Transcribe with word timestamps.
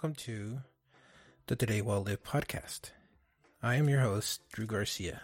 Welcome 0.00 0.14
to 0.24 0.60
the 1.46 1.56
Today 1.56 1.82
Well 1.82 2.02
Live 2.02 2.22
podcast. 2.22 2.92
I 3.62 3.74
am 3.74 3.86
your 3.86 4.00
host, 4.00 4.40
Drew 4.50 4.64
Garcia. 4.64 5.20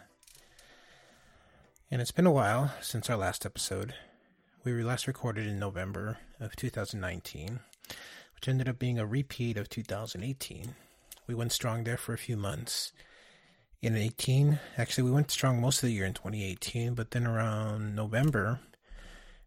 And 1.90 2.02
it's 2.02 2.10
been 2.10 2.26
a 2.26 2.30
while 2.30 2.74
since 2.82 3.08
our 3.08 3.16
last 3.16 3.46
episode. 3.46 3.94
We 4.64 4.74
were 4.74 4.84
last 4.84 5.06
recorded 5.06 5.46
in 5.46 5.58
November 5.58 6.18
of 6.38 6.56
2019, 6.56 7.60
which 8.34 8.48
ended 8.48 8.68
up 8.68 8.78
being 8.78 8.98
a 8.98 9.06
repeat 9.06 9.56
of 9.56 9.70
2018. 9.70 10.74
We 11.26 11.34
went 11.34 11.52
strong 11.52 11.84
there 11.84 11.96
for 11.96 12.12
a 12.12 12.18
few 12.18 12.36
months. 12.36 12.92
In 13.80 13.96
18, 13.96 14.58
actually, 14.76 15.04
we 15.04 15.10
went 15.10 15.30
strong 15.30 15.58
most 15.58 15.82
of 15.82 15.88
the 15.88 15.94
year 15.94 16.04
in 16.04 16.12
2018, 16.12 16.92
but 16.92 17.12
then 17.12 17.26
around 17.26 17.96
November, 17.96 18.60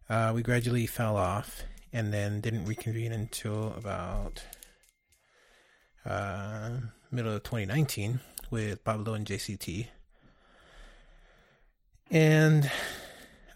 uh, 0.08 0.32
we 0.34 0.42
gradually 0.42 0.88
fell 0.88 1.16
off 1.16 1.62
and 1.92 2.12
then 2.12 2.40
didn't 2.40 2.64
reconvene 2.64 3.12
until 3.12 3.72
about 3.74 4.42
uh, 6.04 6.70
middle 7.10 7.34
of 7.34 7.42
2019 7.42 8.20
with 8.50 8.84
Pablo 8.84 9.14
and 9.14 9.26
JCT. 9.26 9.86
And 12.10 12.70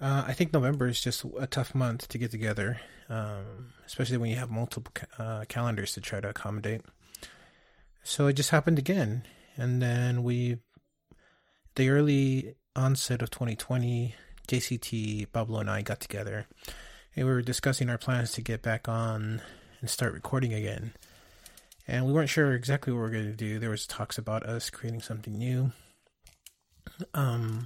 uh, 0.00 0.24
I 0.26 0.32
think 0.32 0.52
November 0.52 0.86
is 0.86 1.00
just 1.00 1.24
a 1.38 1.46
tough 1.46 1.74
month 1.74 2.08
to 2.08 2.18
get 2.18 2.30
together, 2.30 2.80
um, 3.08 3.72
especially 3.86 4.18
when 4.18 4.30
you 4.30 4.36
have 4.36 4.50
multiple 4.50 4.92
uh, 5.18 5.44
calendars 5.48 5.92
to 5.94 6.00
try 6.00 6.20
to 6.20 6.28
accommodate. 6.28 6.82
So 8.02 8.26
it 8.26 8.34
just 8.34 8.50
happened 8.50 8.78
again. 8.78 9.24
And 9.56 9.80
then 9.80 10.22
we, 10.22 10.58
the 11.74 11.88
early 11.88 12.54
onset 12.76 13.22
of 13.22 13.30
2020, 13.30 14.14
JCT, 14.48 15.32
Pablo, 15.32 15.60
and 15.60 15.70
I 15.70 15.82
got 15.82 16.00
together 16.00 16.46
and 17.16 17.26
we 17.26 17.32
were 17.32 17.42
discussing 17.42 17.88
our 17.88 17.98
plans 17.98 18.32
to 18.32 18.42
get 18.42 18.62
back 18.62 18.88
on 18.88 19.40
and 19.80 19.90
start 19.90 20.12
recording 20.12 20.52
again. 20.52 20.92
And 21.86 22.06
we 22.06 22.12
weren't 22.12 22.30
sure 22.30 22.52
exactly 22.52 22.92
what 22.92 22.98
we 22.98 23.02
were 23.02 23.10
going 23.10 23.30
to 23.30 23.32
do. 23.32 23.58
There 23.58 23.70
was 23.70 23.86
talks 23.86 24.16
about 24.16 24.44
us 24.44 24.70
creating 24.70 25.02
something 25.02 25.36
new. 25.36 25.72
Um, 27.12 27.64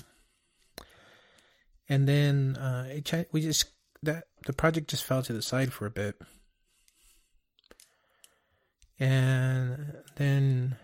and 1.89 2.09
then 2.09 2.57
uh, 2.57 2.89
it, 2.89 3.29
we 3.33 3.41
just 3.41 3.67
that 4.03 4.25
the 4.47 4.53
project 4.53 4.91
just 4.91 5.05
fell 5.05 5.23
to 5.23 5.33
the 5.33 5.43
side 5.43 5.73
for 5.73 5.87
a 5.87 5.91
bit, 5.91 6.21
and 8.99 9.97
then 10.17 10.77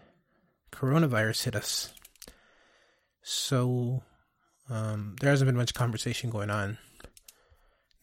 coronavirus 0.73 1.45
hit 1.45 1.57
us. 1.57 1.93
So 3.23 4.03
um, 4.69 5.17
there 5.21 5.31
hasn't 5.31 5.47
been 5.47 5.57
much 5.57 5.75
conversation 5.75 6.31
going 6.31 6.51
on 6.51 6.79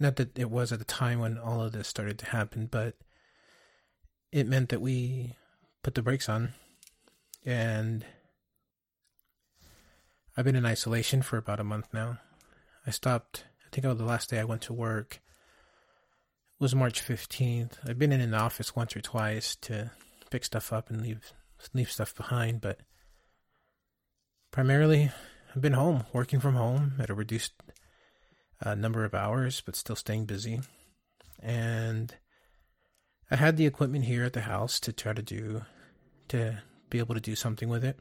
not 0.01 0.15
that 0.15 0.37
it 0.37 0.49
was 0.49 0.71
at 0.71 0.79
the 0.79 0.85
time 0.85 1.19
when 1.19 1.37
all 1.37 1.61
of 1.61 1.71
this 1.71 1.87
started 1.87 2.17
to 2.19 2.25
happen, 2.25 2.67
but 2.69 2.95
it 4.31 4.47
meant 4.47 4.69
that 4.69 4.81
we 4.81 5.35
put 5.83 5.95
the 5.95 6.01
brakes 6.01 6.29
on. 6.29 6.53
And 7.45 8.05
I've 10.37 10.45
been 10.45 10.55
in 10.55 10.65
isolation 10.65 11.21
for 11.21 11.37
about 11.37 11.59
a 11.59 11.65
month 11.65 11.87
now. 11.93 12.19
I 12.85 12.91
stopped, 12.91 13.45
I 13.65 13.69
think 13.71 13.97
the 13.97 14.05
last 14.05 14.29
day 14.29 14.39
I 14.39 14.45
went 14.45 14.61
to 14.63 14.73
work 14.73 15.19
was 16.59 16.75
March 16.75 17.03
15th. 17.03 17.73
I've 17.87 17.99
been 17.99 18.11
in 18.11 18.31
the 18.31 18.37
office 18.37 18.75
once 18.75 18.95
or 18.95 19.01
twice 19.01 19.55
to 19.57 19.91
pick 20.29 20.45
stuff 20.45 20.71
up 20.71 20.89
and 20.89 21.01
leave 21.01 21.33
leave 21.73 21.91
stuff 21.91 22.15
behind, 22.15 22.59
but 22.61 22.79
primarily 24.51 25.11
I've 25.55 25.61
been 25.61 25.73
home, 25.73 26.05
working 26.13 26.39
from 26.39 26.55
home 26.55 26.93
at 26.99 27.09
a 27.09 27.13
reduced 27.13 27.53
a 28.59 28.75
number 28.75 29.03
of 29.03 29.13
hours, 29.13 29.61
but 29.65 29.75
still 29.75 29.95
staying 29.95 30.25
busy. 30.25 30.61
And 31.39 32.15
I 33.31 33.37
had 33.37 33.55
the 33.55 33.65
equipment 33.65 34.03
here 34.03 34.25
at 34.25 34.33
the 34.33 34.41
house 34.41 34.81
to 34.81 34.91
try 34.91 35.13
to 35.13 35.21
do, 35.21 35.63
to 36.27 36.61
be 36.89 36.99
able 36.99 37.15
to 37.15 37.21
do 37.21 37.33
something 37.33 37.69
with 37.69 37.85
it. 37.85 37.97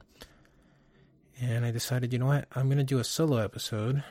And 1.41 1.65
I 1.65 1.71
decided, 1.71 2.13
you 2.13 2.19
know 2.19 2.27
what, 2.27 2.49
I'm 2.53 2.67
going 2.67 2.79
to 2.79 2.85
do 2.85 2.99
a 2.99 3.05
solo 3.05 3.37
episode 3.37 4.03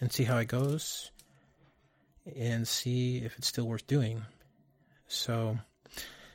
and 0.00 0.12
see 0.12 0.24
how 0.24 0.38
it 0.38 0.48
goes 0.48 1.12
and 2.36 2.66
see 2.66 3.18
if 3.18 3.38
it's 3.38 3.46
still 3.46 3.68
worth 3.68 3.86
doing. 3.86 4.22
So 5.06 5.56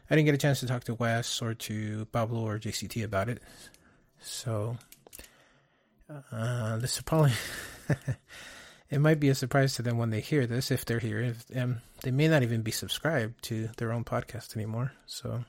I 0.10 0.16
didn't 0.16 0.28
get 0.28 0.36
a 0.36 0.40
chance 0.40 0.62
to 0.62 0.66
talk 0.66 0.86
to 0.86 0.94
Wes 0.94 1.42
or 1.42 1.54
to 1.54 2.06
Pablo 2.06 2.40
or 2.40 2.58
JCT 2.58 3.04
about 3.04 3.28
it. 3.28 3.42
So 4.22 4.78
uh, 6.32 6.78
this 6.78 6.96
is 6.96 7.02
probably 7.02 7.34
it 8.92 9.00
might 9.00 9.22
be 9.22 9.30
a 9.30 9.36
surprise 9.36 9.76
to 9.76 9.82
them 9.82 9.98
when 9.98 10.10
they 10.10 10.20
hear 10.20 10.46
this 10.46 10.70
if 10.70 10.84
they're 10.84 11.00
here. 11.00 11.22
If, 11.22 11.48
they 12.02 12.12
may 12.12 12.28
not 12.28 12.44
even 12.44 12.62
be 12.62 12.72
subscribed 12.72 13.42
to 13.44 13.70
their 13.78 13.94
own 13.94 14.04
podcast 14.04 14.56
anymore. 14.56 14.92
So, 15.06 15.46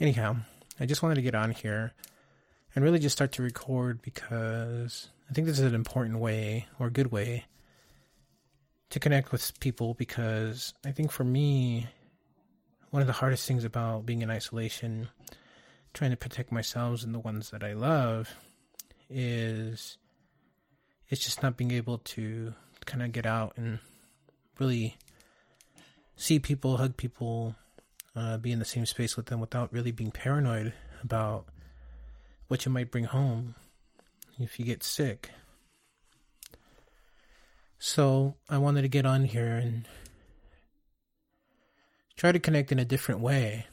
anyhow, 0.00 0.36
I 0.80 0.86
just 0.86 1.02
wanted 1.02 1.14
to 1.14 1.22
get 1.22 1.36
on 1.36 1.52
here 1.52 1.92
and 2.74 2.84
really 2.84 2.98
just 2.98 3.16
start 3.16 3.30
to 3.32 3.42
record 3.42 4.02
because 4.02 5.08
I 5.30 5.34
think 5.34 5.46
this 5.46 5.60
is 5.60 5.66
an 5.66 5.74
important 5.74 6.18
way 6.18 6.66
or 6.80 6.90
good 6.90 7.12
way 7.12 7.44
to 8.90 8.98
connect 8.98 9.30
with 9.30 9.58
people. 9.60 9.94
Because 9.94 10.74
I 10.84 10.90
think 10.90 11.12
for 11.12 11.24
me, 11.24 11.86
one 12.90 13.02
of 13.02 13.06
the 13.06 13.14
hardest 13.14 13.46
things 13.46 13.64
about 13.64 14.04
being 14.04 14.22
in 14.22 14.32
isolation, 14.32 15.08
trying 15.94 16.10
to 16.10 16.16
protect 16.16 16.50
myself 16.50 17.04
and 17.04 17.14
the 17.14 17.20
ones 17.20 17.50
that 17.50 17.62
I 17.62 17.74
love, 17.74 18.34
is 19.08 19.96
it's 21.12 21.24
just 21.24 21.42
not 21.42 21.58
being 21.58 21.72
able 21.72 21.98
to 21.98 22.54
kind 22.86 23.02
of 23.02 23.12
get 23.12 23.26
out 23.26 23.52
and 23.58 23.78
really 24.58 24.96
see 26.16 26.38
people, 26.38 26.78
hug 26.78 26.96
people, 26.96 27.54
uh, 28.16 28.38
be 28.38 28.50
in 28.50 28.58
the 28.58 28.64
same 28.64 28.86
space 28.86 29.14
with 29.14 29.26
them 29.26 29.38
without 29.38 29.70
really 29.74 29.92
being 29.92 30.10
paranoid 30.10 30.72
about 31.04 31.44
what 32.48 32.64
you 32.64 32.72
might 32.72 32.90
bring 32.90 33.04
home 33.04 33.54
if 34.38 34.58
you 34.58 34.64
get 34.64 34.82
sick. 34.82 35.28
So 37.78 38.36
I 38.48 38.56
wanted 38.56 38.80
to 38.80 38.88
get 38.88 39.04
on 39.04 39.26
here 39.26 39.56
and 39.56 39.86
try 42.16 42.32
to 42.32 42.40
connect 42.40 42.72
in 42.72 42.78
a 42.78 42.86
different 42.86 43.20
way 43.20 43.66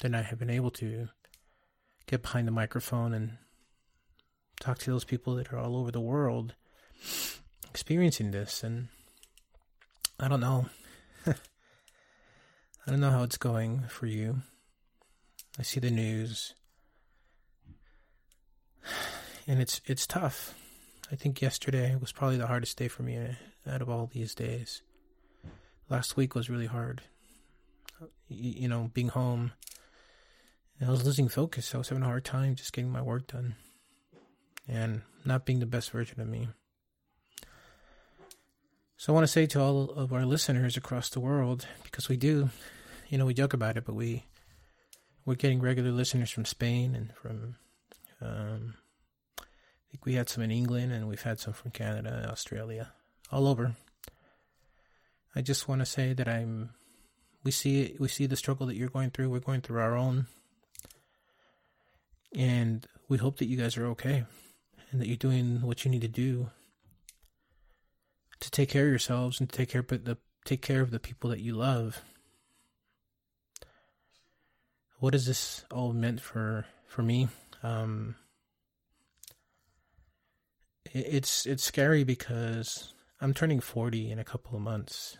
than 0.00 0.14
I 0.14 0.20
have 0.20 0.38
been 0.38 0.50
able 0.50 0.72
to 0.72 1.08
get 2.06 2.20
behind 2.20 2.46
the 2.46 2.52
microphone 2.52 3.14
and 3.14 3.38
talk 4.60 4.76
to 4.80 4.90
those 4.90 5.04
people 5.04 5.36
that 5.36 5.50
are 5.54 5.58
all 5.58 5.74
over 5.74 5.90
the 5.90 6.02
world 6.02 6.52
experiencing 7.70 8.30
this, 8.30 8.62
and 8.62 8.88
I 10.18 10.28
don't 10.28 10.40
know. 10.40 10.66
I 11.26 11.34
don't 12.90 13.00
know 13.00 13.10
how 13.10 13.22
it's 13.22 13.36
going 13.36 13.82
for 13.88 14.06
you. 14.06 14.42
I 15.58 15.62
see 15.62 15.80
the 15.80 15.90
news, 15.90 16.54
and 19.46 19.60
it's 19.60 19.80
it's 19.84 20.06
tough. 20.06 20.54
I 21.10 21.16
think 21.16 21.40
yesterday 21.40 21.96
was 22.00 22.12
probably 22.12 22.36
the 22.36 22.46
hardest 22.46 22.78
day 22.78 22.88
for 22.88 23.02
me 23.02 23.16
uh, 23.16 23.70
out 23.70 23.82
of 23.82 23.88
all 23.88 24.10
these 24.12 24.34
days. 24.34 24.82
Last 25.88 26.16
week 26.16 26.34
was 26.34 26.50
really 26.50 26.66
hard. 26.66 27.02
You, 28.28 28.52
you 28.62 28.68
know, 28.68 28.90
being 28.92 29.08
home, 29.08 29.52
I 30.84 30.90
was 30.90 31.04
losing 31.04 31.28
focus. 31.28 31.74
I 31.74 31.78
was 31.78 31.88
having 31.88 32.02
a 32.02 32.06
hard 32.06 32.24
time 32.24 32.54
just 32.54 32.72
getting 32.72 32.90
my 32.90 33.02
work 33.02 33.28
done, 33.28 33.54
and 34.66 35.02
not 35.24 35.44
being 35.44 35.60
the 35.60 35.66
best 35.66 35.90
version 35.90 36.20
of 36.20 36.28
me. 36.28 36.48
So 38.98 39.12
I 39.12 39.14
want 39.14 39.24
to 39.24 39.32
say 39.32 39.44
to 39.46 39.60
all 39.60 39.90
of 39.90 40.14
our 40.14 40.24
listeners 40.24 40.78
across 40.78 41.10
the 41.10 41.20
world, 41.20 41.66
because 41.84 42.08
we 42.08 42.16
do, 42.16 42.48
you 43.08 43.18
know, 43.18 43.26
we 43.26 43.34
joke 43.34 43.52
about 43.52 43.76
it, 43.76 43.84
but 43.84 43.94
we 43.94 44.24
we're 45.26 45.34
getting 45.34 45.60
regular 45.60 45.90
listeners 45.90 46.30
from 46.30 46.46
Spain 46.46 46.94
and 46.94 47.12
from 47.14 47.56
um, 48.22 48.74
I 49.38 49.84
think 49.90 50.06
we 50.06 50.14
had 50.14 50.30
some 50.30 50.42
in 50.42 50.50
England 50.50 50.92
and 50.92 51.08
we've 51.08 51.22
had 51.22 51.38
some 51.38 51.52
from 51.52 51.72
Canada, 51.72 52.26
Australia, 52.30 52.92
all 53.30 53.46
over. 53.46 53.76
I 55.34 55.42
just 55.42 55.68
want 55.68 55.82
to 55.82 55.86
say 55.86 56.14
that 56.14 56.26
I'm 56.26 56.70
we 57.44 57.50
see 57.50 57.96
we 57.98 58.08
see 58.08 58.24
the 58.24 58.34
struggle 58.34 58.66
that 58.66 58.76
you're 58.76 58.88
going 58.88 59.10
through. 59.10 59.28
We're 59.28 59.40
going 59.40 59.60
through 59.60 59.80
our 59.80 59.94
own, 59.94 60.26
and 62.34 62.86
we 63.08 63.18
hope 63.18 63.36
that 63.38 63.46
you 63.46 63.58
guys 63.58 63.76
are 63.76 63.86
okay 63.88 64.24
and 64.90 65.02
that 65.02 65.06
you're 65.06 65.18
doing 65.18 65.60
what 65.60 65.84
you 65.84 65.90
need 65.90 66.00
to 66.00 66.08
do 66.08 66.48
to 68.40 68.50
take 68.50 68.70
care 68.70 68.84
of 68.84 68.90
yourselves 68.90 69.40
and 69.40 69.48
to 69.48 69.56
take 69.56 69.70
care 69.70 69.80
of 69.80 69.88
the 69.88 70.18
take 70.44 70.62
care 70.62 70.80
of 70.80 70.90
the 70.90 71.00
people 71.00 71.30
that 71.30 71.40
you 71.40 71.54
love. 71.54 72.02
What 74.98 75.14
is 75.14 75.26
this 75.26 75.64
all 75.70 75.92
meant 75.92 76.20
for 76.20 76.66
for 76.86 77.02
me? 77.02 77.28
Um, 77.62 78.16
it's 80.92 81.46
it's 81.46 81.64
scary 81.64 82.04
because 82.04 82.94
I'm 83.20 83.34
turning 83.34 83.60
40 83.60 84.10
in 84.10 84.18
a 84.18 84.24
couple 84.24 84.56
of 84.56 84.62
months, 84.62 85.18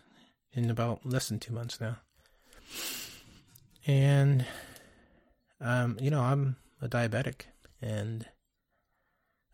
in 0.53 0.71
about 0.71 1.05
less 1.05 1.29
than 1.29 1.39
two 1.39 1.53
months 1.53 1.81
now, 1.81 1.97
and 3.87 4.47
um, 5.61 5.97
you 6.01 6.11
know 6.11 6.23
I'm 6.23 6.57
a 6.81 6.89
diabetic 6.89 7.47
and 7.81 8.27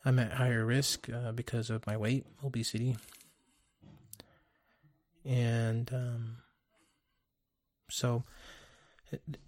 I'm 0.05 0.19
at 0.19 0.33
higher 0.33 0.65
risk 0.65 1.09
uh, 1.09 1.33
because 1.33 1.71
of 1.71 1.87
my 1.87 1.97
weight, 1.97 2.27
obesity, 2.45 2.97
and 5.25 5.93
um, 5.93 6.37
so 7.91 8.25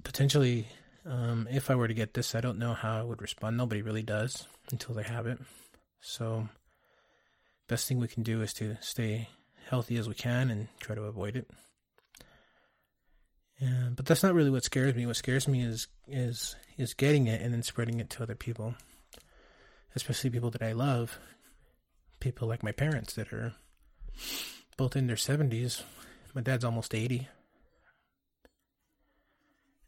potentially, 0.03 0.69
um, 1.07 1.49
if 1.51 1.71
I 1.71 1.75
were 1.75 1.89
to 1.89 1.95
get 1.95 2.15
this, 2.15 2.35
I 2.35 2.41
don't 2.41 2.59
know 2.59 2.75
how 2.75 2.99
I 2.99 3.03
would 3.03 3.23
respond. 3.23 3.57
Nobody 3.57 3.83
really 3.83 4.03
does 4.03 4.47
until 4.71 4.95
they 4.95 5.03
have 5.03 5.27
it. 5.27 5.39
So, 6.01 6.49
best 7.69 7.89
thing 7.89 7.99
we 7.99 8.09
can 8.09 8.23
do 8.23 8.43
is 8.43 8.53
to 8.55 8.77
stay 8.81 9.29
healthy 9.69 9.97
as 9.97 10.09
we 10.09 10.15
can 10.15 10.51
and 10.51 10.69
try 10.81 10.95
to 10.95 11.03
avoid 11.03 11.37
it. 11.37 11.49
But 13.97 14.07
that's 14.07 14.23
not 14.23 14.35
really 14.35 14.51
what 14.51 14.65
scares 14.65 14.95
me. 14.95 15.07
What 15.07 15.17
scares 15.17 15.49
me 15.49 15.63
is 15.63 15.89
is 16.07 16.57
is 16.77 16.93
getting 16.95 17.27
it 17.27 17.41
and 17.41 17.55
then 17.55 17.63
spreading 17.63 18.01
it 18.01 18.11
to 18.11 18.23
other 18.23 18.35
people, 18.35 18.75
especially 19.95 20.31
people 20.31 20.51
that 20.51 20.63
I 20.63 20.73
love, 20.73 21.19
people 22.21 22.47
like 22.47 22.63
my 22.63 22.73
parents 22.73 23.15
that 23.15 23.33
are 23.33 23.55
both 24.77 24.97
in 24.97 25.07
their 25.07 25.17
seventies. 25.17 25.83
My 26.35 26.41
dad's 26.41 26.65
almost 26.65 26.95
eighty, 26.95 27.29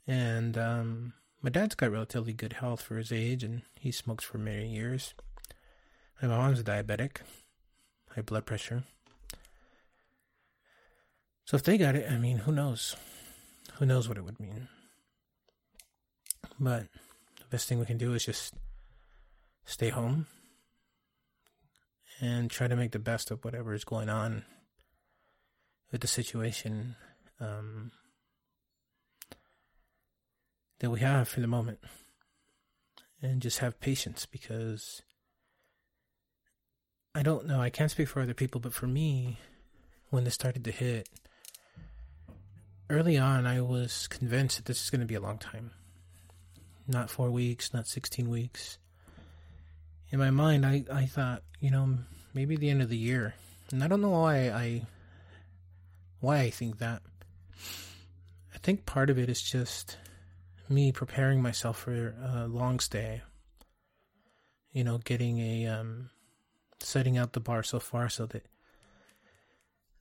and 0.06 0.56
um, 0.56 1.12
my 1.42 1.50
dad's 1.50 1.74
got 1.74 1.90
relatively 1.90 2.32
good 2.32 2.54
health 2.54 2.80
for 2.80 2.96
his 2.96 3.12
age, 3.12 3.42
and 3.42 3.62
he 3.78 3.90
smokes 3.90 4.24
for 4.24 4.38
many 4.38 4.68
years. 4.68 5.14
And 6.20 6.30
My 6.30 6.38
mom's 6.38 6.60
a 6.60 6.64
diabetic, 6.64 7.18
high 8.14 8.22
blood 8.22 8.46
pressure. 8.46 8.84
So 11.44 11.56
if 11.56 11.62
they 11.62 11.78
got 11.78 11.94
it, 11.94 12.10
I 12.10 12.18
mean, 12.18 12.38
who 12.38 12.52
knows? 12.52 12.96
Who 13.74 13.86
knows 13.86 14.08
what 14.08 14.18
it 14.18 14.24
would 14.24 14.40
mean? 14.40 14.68
But 16.58 16.86
the 17.38 17.44
best 17.50 17.68
thing 17.68 17.78
we 17.78 17.86
can 17.86 17.98
do 17.98 18.14
is 18.14 18.24
just 18.24 18.54
stay 19.64 19.90
home 19.90 20.26
and 22.20 22.50
try 22.50 22.66
to 22.66 22.76
make 22.76 22.92
the 22.92 22.98
best 22.98 23.30
of 23.30 23.44
whatever 23.44 23.74
is 23.74 23.84
going 23.84 24.08
on 24.08 24.44
with 25.96 26.02
the 26.02 26.08
situation 26.08 26.94
um, 27.40 27.90
that 30.80 30.90
we 30.90 31.00
have 31.00 31.26
for 31.26 31.40
the 31.40 31.46
moment. 31.46 31.78
And 33.22 33.40
just 33.40 33.60
have 33.60 33.80
patience 33.80 34.26
because 34.26 35.00
I 37.14 37.22
don't 37.22 37.46
know, 37.46 37.62
I 37.62 37.70
can't 37.70 37.90
speak 37.90 38.08
for 38.08 38.20
other 38.20 38.34
people, 38.34 38.60
but 38.60 38.74
for 38.74 38.86
me, 38.86 39.38
when 40.10 40.24
this 40.24 40.34
started 40.34 40.64
to 40.64 40.70
hit, 40.70 41.08
early 42.90 43.16
on, 43.16 43.46
I 43.46 43.62
was 43.62 44.06
convinced 44.06 44.58
that 44.58 44.66
this 44.66 44.82
is 44.82 44.90
going 44.90 45.00
to 45.00 45.06
be 45.06 45.14
a 45.14 45.20
long 45.20 45.38
time. 45.38 45.70
Not 46.86 47.08
four 47.08 47.30
weeks, 47.30 47.72
not 47.72 47.86
16 47.86 48.28
weeks. 48.28 48.76
In 50.10 50.18
my 50.18 50.30
mind, 50.30 50.66
I, 50.66 50.84
I 50.92 51.06
thought, 51.06 51.42
you 51.58 51.70
know, 51.70 52.00
maybe 52.34 52.54
the 52.54 52.68
end 52.68 52.82
of 52.82 52.90
the 52.90 52.98
year. 52.98 53.32
And 53.72 53.82
I 53.82 53.88
don't 53.88 54.02
know 54.02 54.10
why 54.10 54.50
I 54.50 54.82
why 56.26 56.40
I 56.40 56.50
think 56.50 56.78
that. 56.78 57.02
I 58.52 58.58
think 58.58 58.84
part 58.84 59.10
of 59.10 59.18
it 59.18 59.28
is 59.28 59.40
just 59.40 59.96
me 60.68 60.90
preparing 60.90 61.40
myself 61.40 61.78
for 61.78 62.16
a 62.20 62.48
long 62.48 62.80
stay. 62.80 63.22
You 64.72 64.82
know, 64.82 64.98
getting 64.98 65.38
a 65.38 65.66
um 65.66 66.10
setting 66.80 67.16
out 67.16 67.32
the 67.32 67.38
bar 67.38 67.62
so 67.62 67.78
far 67.78 68.08
so 68.08 68.26
that 68.26 68.44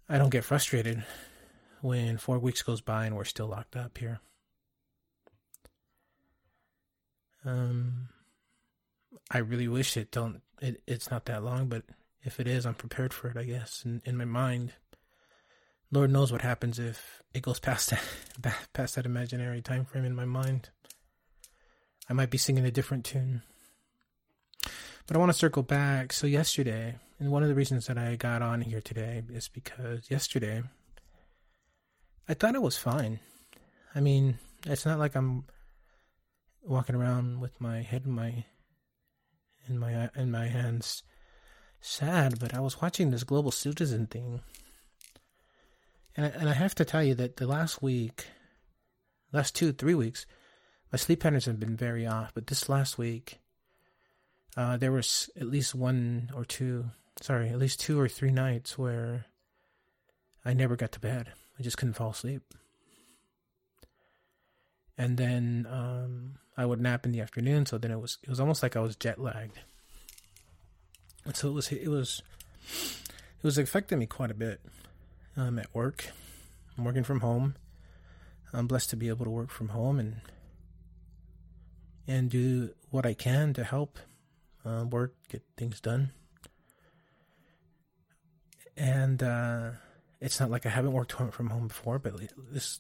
I 0.09 0.17
don't 0.17 0.31
get 0.31 0.43
frustrated 0.43 1.03
when 1.81 2.17
four 2.17 2.39
weeks 2.39 2.63
goes 2.63 2.81
by 2.81 3.05
and 3.05 3.15
we're 3.15 3.23
still 3.25 3.47
locked 3.47 3.75
up 3.75 3.95
here. 3.99 4.19
Um, 7.45 8.09
I 9.29 9.37
really 9.37 9.67
wish 9.67 9.95
it 9.95 10.09
don't. 10.09 10.41
It, 10.59 10.81
it's 10.87 11.11
not 11.11 11.25
that 11.25 11.43
long, 11.43 11.67
but 11.67 11.83
if 12.23 12.39
it 12.39 12.47
is, 12.47 12.65
I'm 12.65 12.73
prepared 12.73 13.13
for 13.13 13.27
it. 13.27 13.37
I 13.37 13.43
guess 13.43 13.83
in 13.85 14.01
in 14.05 14.17
my 14.17 14.25
mind. 14.25 14.73
Lord 15.95 16.11
knows 16.11 16.29
what 16.29 16.41
happens 16.41 16.77
if 16.77 17.23
it 17.33 17.41
goes 17.41 17.59
past 17.59 17.91
that 17.91 18.03
past 18.73 18.95
that 18.95 19.05
imaginary 19.05 19.61
time 19.61 19.85
frame 19.85 20.03
in 20.03 20.13
my 20.13 20.25
mind. 20.25 20.69
I 22.09 22.13
might 22.13 22.29
be 22.29 22.37
singing 22.37 22.65
a 22.65 22.71
different 22.71 23.05
tune. 23.05 23.43
But 25.07 25.15
I 25.15 25.19
want 25.19 25.29
to 25.31 25.37
circle 25.37 25.63
back. 25.63 26.11
So 26.11 26.27
yesterday, 26.27 26.95
and 27.17 27.31
one 27.31 27.43
of 27.43 27.49
the 27.49 27.55
reasons 27.55 27.87
that 27.87 27.97
I 27.97 28.17
got 28.17 28.41
on 28.41 28.59
here 28.59 28.81
today 28.81 29.23
is 29.29 29.47
because 29.47 30.11
yesterday 30.11 30.63
I 32.27 32.33
thought 32.33 32.55
it 32.55 32.61
was 32.61 32.77
fine. 32.77 33.21
I 33.95 34.01
mean, 34.01 34.39
it's 34.65 34.85
not 34.85 34.99
like 34.99 35.15
I'm 35.15 35.45
walking 36.61 36.95
around 36.95 37.39
with 37.39 37.61
my 37.61 37.81
head 37.81 38.03
in 38.05 38.11
my 38.11 38.43
in 39.69 39.79
my 39.79 40.09
in 40.13 40.29
my 40.29 40.47
hands 40.47 41.03
sad, 41.79 42.37
but 42.39 42.53
I 42.53 42.59
was 42.59 42.81
watching 42.81 43.11
this 43.11 43.23
global 43.23 43.51
citizen 43.51 44.07
thing. 44.07 44.41
And 46.17 46.25
I, 46.25 46.29
and 46.29 46.49
I 46.49 46.53
have 46.53 46.75
to 46.75 46.85
tell 46.85 47.03
you 47.03 47.15
that 47.15 47.37
the 47.37 47.47
last 47.47 47.81
week, 47.81 48.27
last 49.31 49.55
two, 49.55 49.71
three 49.73 49.95
weeks, 49.95 50.25
my 50.91 50.97
sleep 50.97 51.21
patterns 51.21 51.45
have 51.45 51.59
been 51.59 51.75
very 51.75 52.07
off. 52.07 52.33
But 52.33 52.47
this 52.47 52.69
last 52.69 52.97
week, 52.97 53.39
uh, 54.55 54.77
there 54.77 54.91
was 54.91 55.29
at 55.35 55.47
least 55.47 55.75
one 55.75 56.29
or 56.33 56.45
two, 56.45 56.85
sorry, 57.21 57.49
at 57.49 57.59
least 57.59 57.79
two 57.79 57.99
or 57.99 58.07
three 58.07 58.31
nights 58.31 58.77
where 58.77 59.25
I 60.45 60.53
never 60.53 60.75
got 60.75 60.91
to 60.93 60.99
bed. 60.99 61.33
I 61.59 61.63
just 61.63 61.77
couldn't 61.77 61.95
fall 61.95 62.11
asleep. 62.11 62.43
And 64.97 65.17
then 65.17 65.67
um, 65.69 66.35
I 66.55 66.65
would 66.65 66.79
nap 66.79 67.05
in 67.05 67.11
the 67.11 67.19
afternoon, 67.19 67.65
so 67.65 67.77
then 67.77 67.91
it 67.91 67.99
was 67.99 68.17
it 68.23 68.29
was 68.29 68.39
almost 68.39 68.63
like 68.63 68.77
I 68.77 68.79
was 68.79 68.95
jet 68.95 69.19
lagged. 69.19 69.59
And 71.25 71.35
so 71.35 71.49
it 71.49 71.53
was 71.53 71.71
it 71.71 71.89
was 71.89 72.21
it 72.57 73.43
was 73.43 73.57
affecting 73.57 73.99
me 73.99 74.05
quite 74.05 74.31
a 74.31 74.35
bit. 74.35 74.61
Um, 75.37 75.59
at 75.59 75.73
work, 75.73 76.11
I'm 76.77 76.85
working 76.85 77.03
from 77.03 77.19
home. 77.19 77.55
I'm 78.53 78.67
blessed 78.67 78.89
to 78.91 78.95
be 78.95 79.09
able 79.09 79.25
to 79.25 79.31
work 79.31 79.49
from 79.49 79.69
home 79.69 79.99
and 79.99 80.21
and 82.07 82.29
do 82.29 82.69
what 82.89 83.05
I 83.05 83.13
can 83.13 83.53
to 83.53 83.63
help 83.63 83.99
uh, 84.65 84.85
work, 84.89 85.13
get 85.29 85.43
things 85.57 85.81
done. 85.81 86.11
And 88.77 89.21
uh, 89.23 89.71
it's 90.21 90.39
not 90.39 90.51
like 90.51 90.65
I 90.65 90.69
haven't 90.69 90.93
worked 90.93 91.11
from 91.13 91.49
home 91.49 91.67
before, 91.67 91.99
but 91.99 92.13
this, 92.51 92.79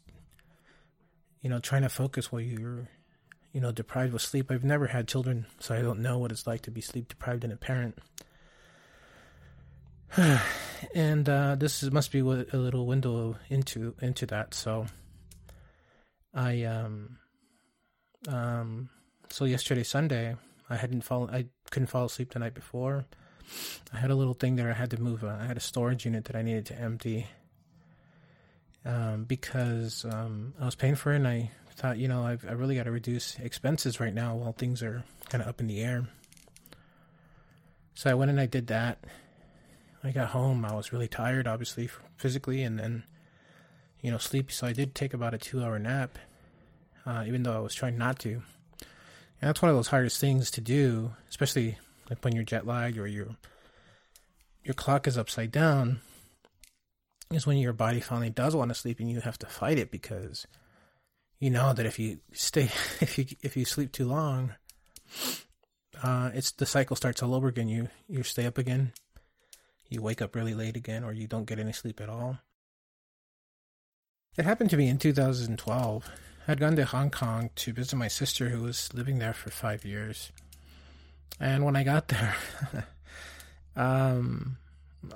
you 1.41 1.49
know, 1.49 1.59
trying 1.59 1.81
to 1.81 1.89
focus 1.89 2.31
while 2.31 2.41
you're, 2.41 2.87
you 3.51 3.61
know, 3.61 3.71
deprived 3.71 4.13
with 4.13 4.21
sleep. 4.21 4.51
I've 4.51 4.63
never 4.63 4.87
had 4.87 5.07
children, 5.07 5.45
so 5.59 5.73
I 5.73 5.81
don't 5.81 6.01
know 6.01 6.17
what 6.17 6.31
it's 6.31 6.45
like 6.45 6.61
to 6.63 6.71
be 6.71 6.81
sleep 6.81 7.09
deprived 7.09 7.43
and 7.43 7.53
a 7.53 7.57
parent. 7.57 7.97
and 10.95 11.27
uh, 11.27 11.55
this 11.55 11.83
is, 11.83 11.91
must 11.91 12.11
be 12.11 12.19
a 12.19 12.23
little 12.23 12.85
window 12.85 13.35
into 13.49 13.95
into 14.01 14.25
that. 14.27 14.53
So, 14.53 14.85
I 16.33 16.63
um 16.63 17.17
um 18.27 18.89
so 19.29 19.45
yesterday 19.45 19.83
Sunday 19.83 20.35
I 20.69 20.75
hadn't 20.75 21.01
fall 21.01 21.29
I 21.29 21.45
couldn't 21.69 21.87
fall 21.87 22.05
asleep 22.05 22.31
the 22.31 22.39
night 22.39 22.53
before. 22.53 23.05
I 23.93 23.97
had 23.97 24.09
a 24.09 24.15
little 24.15 24.33
thing 24.33 24.55
there 24.55 24.69
I 24.69 24.73
had 24.73 24.91
to 24.91 25.01
move. 25.01 25.23
Uh, 25.23 25.37
I 25.39 25.45
had 25.45 25.57
a 25.57 25.61
storage 25.61 26.05
unit 26.05 26.25
that 26.25 26.35
I 26.35 26.41
needed 26.41 26.65
to 26.67 26.79
empty 26.79 27.27
um, 28.85 29.25
because 29.25 30.05
um, 30.05 30.53
I 30.59 30.65
was 30.65 30.75
paying 30.75 30.95
for 30.95 31.11
it, 31.11 31.17
and 31.17 31.27
I 31.27 31.51
thought, 31.75 31.97
you 31.97 32.07
know, 32.07 32.23
I've, 32.23 32.45
I 32.47 32.53
really 32.53 32.75
got 32.75 32.83
to 32.83 32.91
reduce 32.91 33.37
expenses 33.39 33.99
right 33.99 34.13
now 34.13 34.35
while 34.35 34.53
things 34.53 34.81
are 34.81 35.03
kind 35.29 35.41
of 35.41 35.47
up 35.47 35.59
in 35.59 35.67
the 35.67 35.81
air. 35.81 36.07
So 37.93 38.09
I 38.09 38.13
went 38.13 38.31
and 38.31 38.39
I 38.39 38.45
did 38.45 38.67
that. 38.67 39.03
I 40.05 40.11
got 40.11 40.29
home. 40.29 40.63
I 40.63 40.75
was 40.75 40.93
really 40.93 41.07
tired, 41.07 41.47
obviously, 41.47 41.89
physically, 42.15 42.61
and 42.61 42.77
then, 42.77 43.03
you 44.01 44.11
know, 44.11 44.19
sleepy. 44.19 44.53
So 44.53 44.67
I 44.67 44.73
did 44.73 44.93
take 44.93 45.15
about 45.15 45.33
a 45.33 45.39
two-hour 45.39 45.79
nap, 45.79 46.19
uh, 47.07 47.23
even 47.25 47.41
though 47.41 47.55
I 47.55 47.59
was 47.59 47.73
trying 47.73 47.97
not 47.97 48.19
to. 48.19 48.29
And 48.29 49.49
that's 49.49 49.63
one 49.63 49.69
of 49.69 49.75
those 49.75 49.87
hardest 49.87 50.21
things 50.21 50.51
to 50.51 50.61
do, 50.61 51.13
especially 51.27 51.79
like 52.07 52.23
when 52.23 52.35
you're 52.35 52.43
jet 52.43 52.67
lagged 52.67 52.99
or 52.99 53.07
your 53.07 53.29
your 54.63 54.75
clock 54.75 55.07
is 55.07 55.17
upside 55.17 55.51
down, 55.51 56.01
is 57.31 57.47
when 57.47 57.57
your 57.57 57.73
body 57.73 57.99
finally 57.99 58.29
does 58.29 58.55
want 58.55 58.69
to 58.69 58.75
sleep 58.75 58.99
and 58.99 59.09
you 59.09 59.21
have 59.21 59.37
to 59.39 59.47
fight 59.47 59.77
it 59.77 59.91
because 59.91 60.47
you 61.39 61.49
know 61.49 61.73
that 61.73 61.85
if 61.85 61.99
you 61.99 62.19
stay 62.31 62.63
if 63.01 63.17
you 63.17 63.25
if 63.41 63.57
you 63.57 63.65
sleep 63.65 63.91
too 63.91 64.05
long, 64.05 64.53
uh, 66.03 66.29
it's 66.33 66.51
the 66.51 66.65
cycle 66.67 66.95
starts 66.95 67.23
all 67.23 67.33
over 67.33 67.47
again. 67.47 67.67
You 67.67 67.89
you 68.07 68.21
stay 68.21 68.45
up 68.45 68.59
again, 68.59 68.93
you 69.89 70.01
wake 70.01 70.21
up 70.21 70.35
really 70.35 70.53
late 70.53 70.75
again, 70.75 71.03
or 71.03 71.13
you 71.13 71.27
don't 71.27 71.45
get 71.45 71.59
any 71.59 71.71
sleep 71.71 72.01
at 72.01 72.09
all. 72.09 72.39
It 74.37 74.45
happened 74.45 74.69
to 74.71 74.77
me 74.77 74.87
in 74.87 74.97
2012. 74.97 76.09
I'd 76.47 76.59
gone 76.59 76.75
to 76.75 76.85
Hong 76.85 77.09
Kong 77.09 77.49
to 77.55 77.73
visit 77.73 77.95
my 77.95 78.07
sister 78.07 78.49
who 78.49 78.61
was 78.61 78.93
living 78.93 79.19
there 79.19 79.33
for 79.33 79.49
five 79.49 79.85
years. 79.85 80.31
And 81.39 81.63
when 81.63 81.75
I 81.75 81.83
got 81.83 82.07
there, 82.09 82.35
um, 83.75 84.57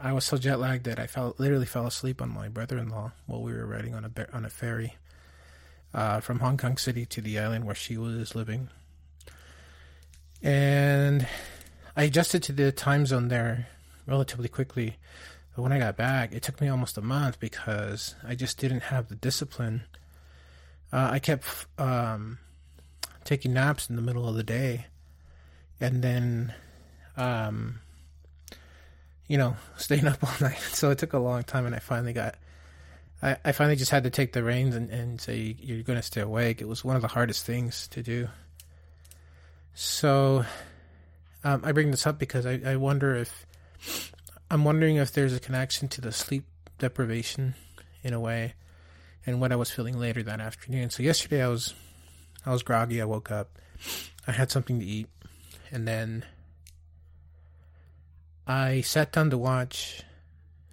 I 0.02 0.14
was 0.14 0.26
so 0.26 0.38
jet 0.38 0.60
lagged 0.60 0.86
that 0.86 1.00
I 1.00 1.08
fell 1.08 1.36
literally 1.38 1.66
fell 1.66 1.88
asleep 1.88 2.22
on 2.22 2.30
my 2.30 2.48
brother-in-law 2.48 3.12
while 3.26 3.42
we 3.42 3.54
were 3.54 3.66
riding 3.66 3.94
on 3.94 4.06
a 4.06 4.36
on 4.36 4.46
a 4.46 4.50
ferry 4.50 4.96
uh, 5.94 6.20
from 6.20 6.40
Hong 6.40 6.58
Kong 6.58 6.78
City 6.78 7.06
to 7.08 7.22
the 7.22 7.40
island 7.40 7.66
where 7.66 7.76
she 7.76 7.98
was 7.98 8.36
living. 8.36 8.70
And 10.42 11.28
I 11.96 12.04
adjusted 12.04 12.44
to 12.44 12.52
the 12.54 12.72
time 12.72 13.06
zone 13.06 13.28
there 13.28 13.68
relatively 14.10 14.50
quickly. 14.50 14.98
But 15.56 15.62
when 15.62 15.72
I 15.72 15.80
got 15.80 15.96
back, 15.96 16.34
it 16.34 16.44
took 16.44 16.60
me 16.60 16.68
almost 16.68 16.98
a 16.98 17.02
month 17.02 17.40
because 17.40 18.16
I 18.28 18.36
just 18.36 18.58
didn't 18.58 18.84
have 18.84 19.08
the 19.08 19.16
discipline 19.16 19.84
uh, 20.92 21.10
I 21.12 21.20
kept 21.20 21.46
um, 21.78 22.40
taking 23.24 23.54
naps 23.54 23.90
in 23.90 23.96
the 23.96 24.02
middle 24.02 24.28
of 24.28 24.36
the 24.36 24.44
day, 24.44 24.88
and 25.80 26.02
then, 26.02 26.54
um, 27.18 27.80
you 29.28 29.38
know, 29.38 29.56
staying 29.78 30.08
up 30.08 30.24
all 30.24 30.34
night. 30.48 30.60
So 30.60 30.90
it 30.92 30.98
took 30.98 31.14
a 31.14 31.20
long 31.20 31.44
time, 31.44 31.66
and 31.66 31.76
I 31.76 31.80
finally 31.80 32.14
got. 32.14 32.36
I, 33.22 33.36
I 33.44 33.52
finally 33.52 33.76
just 33.76 33.92
had 33.92 34.06
to 34.06 34.10
take 34.10 34.32
the 34.32 34.44
reins 34.44 34.76
and, 34.76 34.90
and 34.90 35.20
say 35.20 35.58
you're 35.60 35.84
going 35.84 36.00
to 36.00 36.04
stay 36.04 36.22
awake. 36.22 36.62
It 36.62 36.68
was 36.70 36.86
one 36.86 36.96
of 36.96 37.02
the 37.02 37.10
hardest 37.10 37.46
things 37.46 37.90
to 37.90 38.02
do. 38.02 38.30
So 39.74 40.46
um, 41.44 41.62
I 41.66 41.74
bring 41.74 41.92
this 41.92 42.08
up 42.08 42.18
because 42.18 42.46
I, 42.46 42.62
I 42.66 42.78
wonder 42.78 43.14
if 43.16 43.46
I'm 44.52 44.64
wondering 44.64 44.96
if 44.96 45.12
there's 45.12 45.34
a 45.34 45.40
connection 45.40 45.88
to 45.90 46.02
the 46.02 46.12
sleep 46.12 46.46
deprivation 46.80 47.56
in 48.04 48.14
a 48.14 48.20
way 48.20 48.54
and 49.26 49.40
what 49.40 49.52
I 49.52 49.56
was 49.56 49.70
feeling 49.70 50.00
later 50.00 50.24
that 50.24 50.40
afternoon. 50.40 50.90
So 50.90 51.04
yesterday 51.04 51.44
I 51.44 51.48
was 51.48 51.74
I 52.46 52.52
was 52.52 52.64
groggy. 52.64 53.02
I 53.02 53.06
woke 53.06 53.32
up. 53.32 53.60
I 54.28 54.32
had 54.32 54.50
something 54.50 54.80
to 54.80 54.86
eat 54.86 55.08
and 55.72 55.88
then 55.88 56.26
I 58.48 58.82
sat 58.82 59.12
down 59.12 59.30
to 59.30 59.38
watch 59.38 60.04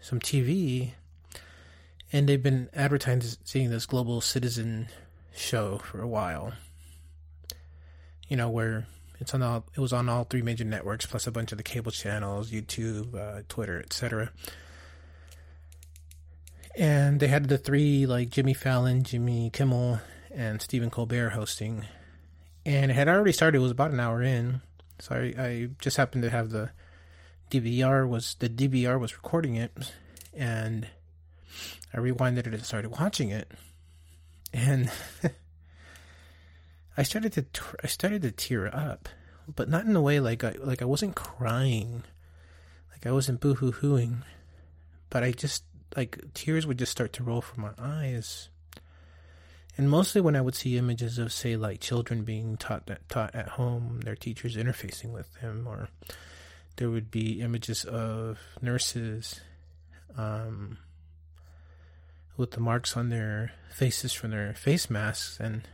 some 0.01 0.21
TV 0.21 0.93
and 2.13 2.29
they've 2.29 2.43
been 2.43 2.71
advertising 2.73 3.69
this 3.71 3.87
global 3.87 4.21
citizen 4.21 4.89
show 5.35 5.79
for 5.79 6.01
a 6.01 6.09
while. 6.09 6.53
You 8.29 8.37
know, 8.37 8.49
where 8.49 8.87
it's 9.19 9.35
on 9.35 9.43
all. 9.43 9.65
It 9.75 9.81
was 9.81 9.93
on 9.93 10.09
all 10.09 10.25
three 10.25 10.43
major 10.43 10.65
networks, 10.65 11.07
plus 11.07 11.27
a 11.27 11.33
bunch 11.33 11.53
of 11.53 11.59
the 11.59 11.65
cable 11.65 11.93
channels, 11.93 12.51
YouTube, 12.51 13.15
uh, 13.15 13.43
Twitter, 13.49 13.81
etc. 13.81 14.31
And 16.77 17.21
they 17.21 17.29
had 17.29 17.49
the 17.49 17.59
three 17.59 18.07
like 18.07 18.31
Jimmy 18.31 18.55
Fallon, 18.55 19.03
Jimmy 19.03 19.51
Kimmel, 19.51 20.01
and 20.31 20.61
Stephen 20.61 20.91
Colbert 20.91 21.31
hosting. 21.31 21.85
And 22.67 22.91
it 22.91 22.95
had 22.95 23.09
already 23.09 23.33
started. 23.33 23.59
It 23.59 23.63
was 23.63 23.71
about 23.71 23.93
an 23.93 24.01
hour 24.01 24.23
in, 24.23 24.61
so 24.99 25.15
I, 25.15 25.43
I 25.43 25.69
just 25.81 25.97
happened 25.97 26.23
to 26.25 26.31
have 26.31 26.51
the 26.51 26.71
DVR 27.51 28.09
was 28.09 28.35
the 28.39 28.49
DVR 28.49 29.01
was 29.01 29.15
recording 29.17 29.57
it, 29.57 29.73
and 30.35 30.89
I 31.95 31.99
rewinded 31.99 32.41
it 32.41 32.49
and 32.49 32.65
started 32.65 32.91
watching 32.91 33.31
it, 33.31 33.51
and 34.53 34.91
I 36.97 37.03
started 37.03 37.33
to 37.33 37.45
I 37.83 37.87
started 37.87 38.23
to 38.23 38.31
tear 38.31 38.75
up, 38.75 39.09
but 39.55 39.69
not 39.69 39.85
in 39.85 39.95
a 39.97 40.01
way 40.01 40.21
like 40.21 40.45
I 40.45 40.55
like 40.59 40.83
I 40.83 40.87
wasn't 40.87 41.15
crying, 41.15 42.03
like 42.93 43.07
I 43.07 43.13
wasn't 43.13 43.41
boohoo 43.41 43.73
hooing, 43.73 44.23
but 45.11 45.23
I 45.23 45.33
just 45.33 45.65
like 45.97 46.19
tears 46.35 46.67
would 46.67 46.79
just 46.79 46.93
start 46.93 47.13
to 47.15 47.23
roll 47.23 47.41
from 47.41 47.63
my 47.63 47.73
eyes. 47.79 48.49
And 49.79 49.91
mostly 49.91 50.23
when 50.23 50.37
I 50.37 50.41
would 50.41 50.55
see 50.55 50.79
images 50.79 51.19
of, 51.19 51.33
say, 51.33 51.55
like 51.55 51.81
children 51.81 52.25
being 52.25 52.57
taught 52.57 52.87
that, 52.87 53.07
taught 53.11 53.35
at 53.35 53.49
home, 53.49 54.01
their 54.01 54.17
teachers 54.17 54.57
interfacing 54.57 55.13
with 55.13 55.35
them, 55.41 55.67
or 55.69 55.91
there 56.77 56.89
would 56.89 57.11
be 57.11 57.43
images 57.43 57.85
of 57.85 58.39
nurses 58.63 59.41
um, 60.17 60.79
with 62.39 62.53
the 62.53 62.61
marks 62.61 62.97
on 62.97 63.11
their 63.11 63.53
faces 63.71 64.15
from 64.15 64.31
their 64.31 64.55
face 64.55 64.89
masks 64.89 65.39
and 65.39 65.69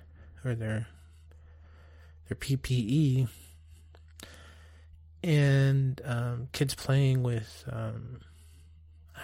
or 0.45 0.57
their 0.57 0.89
their 2.33 2.57
PPE, 2.57 3.29
and 5.23 6.01
um, 6.05 6.49
kids 6.53 6.75
playing 6.75 7.23
with 7.23 7.65
um, 7.71 8.21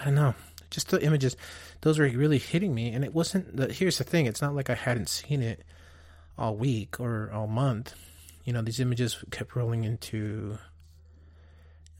I 0.00 0.06
don't 0.06 0.14
know, 0.14 0.34
just 0.70 0.90
the 0.90 1.02
images. 1.02 1.36
Those 1.80 1.98
were 1.98 2.08
really 2.08 2.38
hitting 2.38 2.74
me, 2.74 2.90
and 2.90 3.04
it 3.04 3.14
wasn't. 3.14 3.56
The, 3.56 3.72
here's 3.72 3.98
the 3.98 4.04
thing: 4.04 4.26
it's 4.26 4.42
not 4.42 4.54
like 4.54 4.70
I 4.70 4.74
hadn't 4.74 5.08
seen 5.08 5.42
it 5.42 5.64
all 6.36 6.56
week 6.56 7.00
or 7.00 7.30
all 7.32 7.46
month. 7.46 7.94
You 8.44 8.52
know, 8.52 8.62
these 8.62 8.80
images 8.80 9.22
kept 9.30 9.56
rolling 9.56 9.84
into 9.84 10.58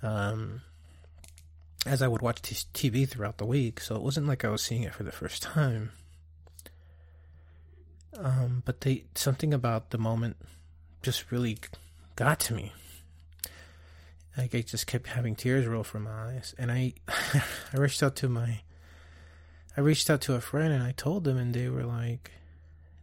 um, 0.02 0.62
as 1.86 2.02
I 2.02 2.08
would 2.08 2.22
watch 2.22 2.42
TV 2.42 3.08
throughout 3.08 3.38
the 3.38 3.46
week, 3.46 3.80
so 3.80 3.96
it 3.96 4.02
wasn't 4.02 4.26
like 4.26 4.44
I 4.44 4.48
was 4.48 4.62
seeing 4.62 4.82
it 4.82 4.94
for 4.94 5.04
the 5.04 5.12
first 5.12 5.42
time. 5.42 5.90
Um, 8.16 8.62
but 8.64 8.80
they 8.80 9.04
something 9.14 9.54
about 9.54 9.90
the 9.90 9.98
moment 9.98 10.36
just 11.02 11.30
really 11.30 11.58
got 12.16 12.40
to 12.40 12.54
me. 12.54 12.72
Like 14.36 14.54
I 14.54 14.60
just 14.60 14.86
kept 14.86 15.08
having 15.08 15.34
tears 15.34 15.66
roll 15.66 15.82
from 15.82 16.04
my 16.04 16.34
eyes, 16.34 16.54
and 16.58 16.70
I, 16.70 16.94
I 17.72 17.76
reached 17.76 18.02
out 18.02 18.14
to 18.16 18.28
my, 18.28 18.60
I 19.76 19.80
reached 19.80 20.08
out 20.10 20.20
to 20.22 20.34
a 20.34 20.40
friend, 20.40 20.72
and 20.72 20.82
I 20.82 20.92
told 20.92 21.24
them, 21.24 21.36
and 21.36 21.52
they 21.52 21.68
were 21.68 21.84
like, 21.84 22.30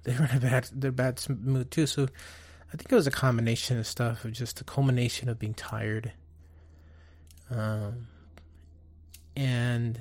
they 0.03 0.13
were 0.13 0.25
in 0.25 0.37
a 0.37 0.39
bad, 0.39 0.69
they're 0.71 0.91
bad 0.93 1.21
mood 1.27 1.71
too. 1.71 1.87
So, 1.87 2.07
I 2.73 2.77
think 2.77 2.89
it 2.89 2.95
was 2.95 3.07
a 3.07 3.11
combination 3.11 3.77
of 3.77 3.85
stuff, 3.85 4.23
of 4.23 4.31
just 4.31 4.61
a 4.61 4.63
culmination 4.63 5.27
of 5.27 5.37
being 5.37 5.53
tired, 5.53 6.13
um, 7.51 8.07
and 9.35 9.99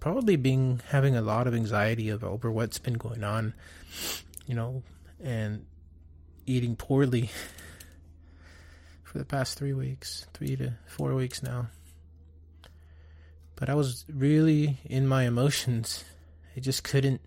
probably 0.00 0.34
being 0.34 0.80
having 0.88 1.16
a 1.16 1.22
lot 1.22 1.46
of 1.46 1.54
anxiety 1.54 2.10
over 2.10 2.50
what's 2.50 2.78
been 2.78 2.94
going 2.94 3.22
on, 3.22 3.54
you 4.46 4.56
know, 4.56 4.82
and 5.22 5.64
eating 6.48 6.76
poorly 6.76 7.30
for 9.02 9.18
the 9.18 9.24
past 9.24 9.58
three 9.58 9.72
weeks, 9.72 10.26
three 10.32 10.56
to 10.56 10.74
four 10.86 11.14
weeks 11.14 11.42
now. 11.42 11.68
But 13.56 13.68
I 13.68 13.74
was 13.74 14.04
really 14.08 14.78
in 14.84 15.06
my 15.06 15.24
emotions. 15.24 16.04
I 16.56 16.60
just 16.60 16.84
couldn't. 16.84 17.20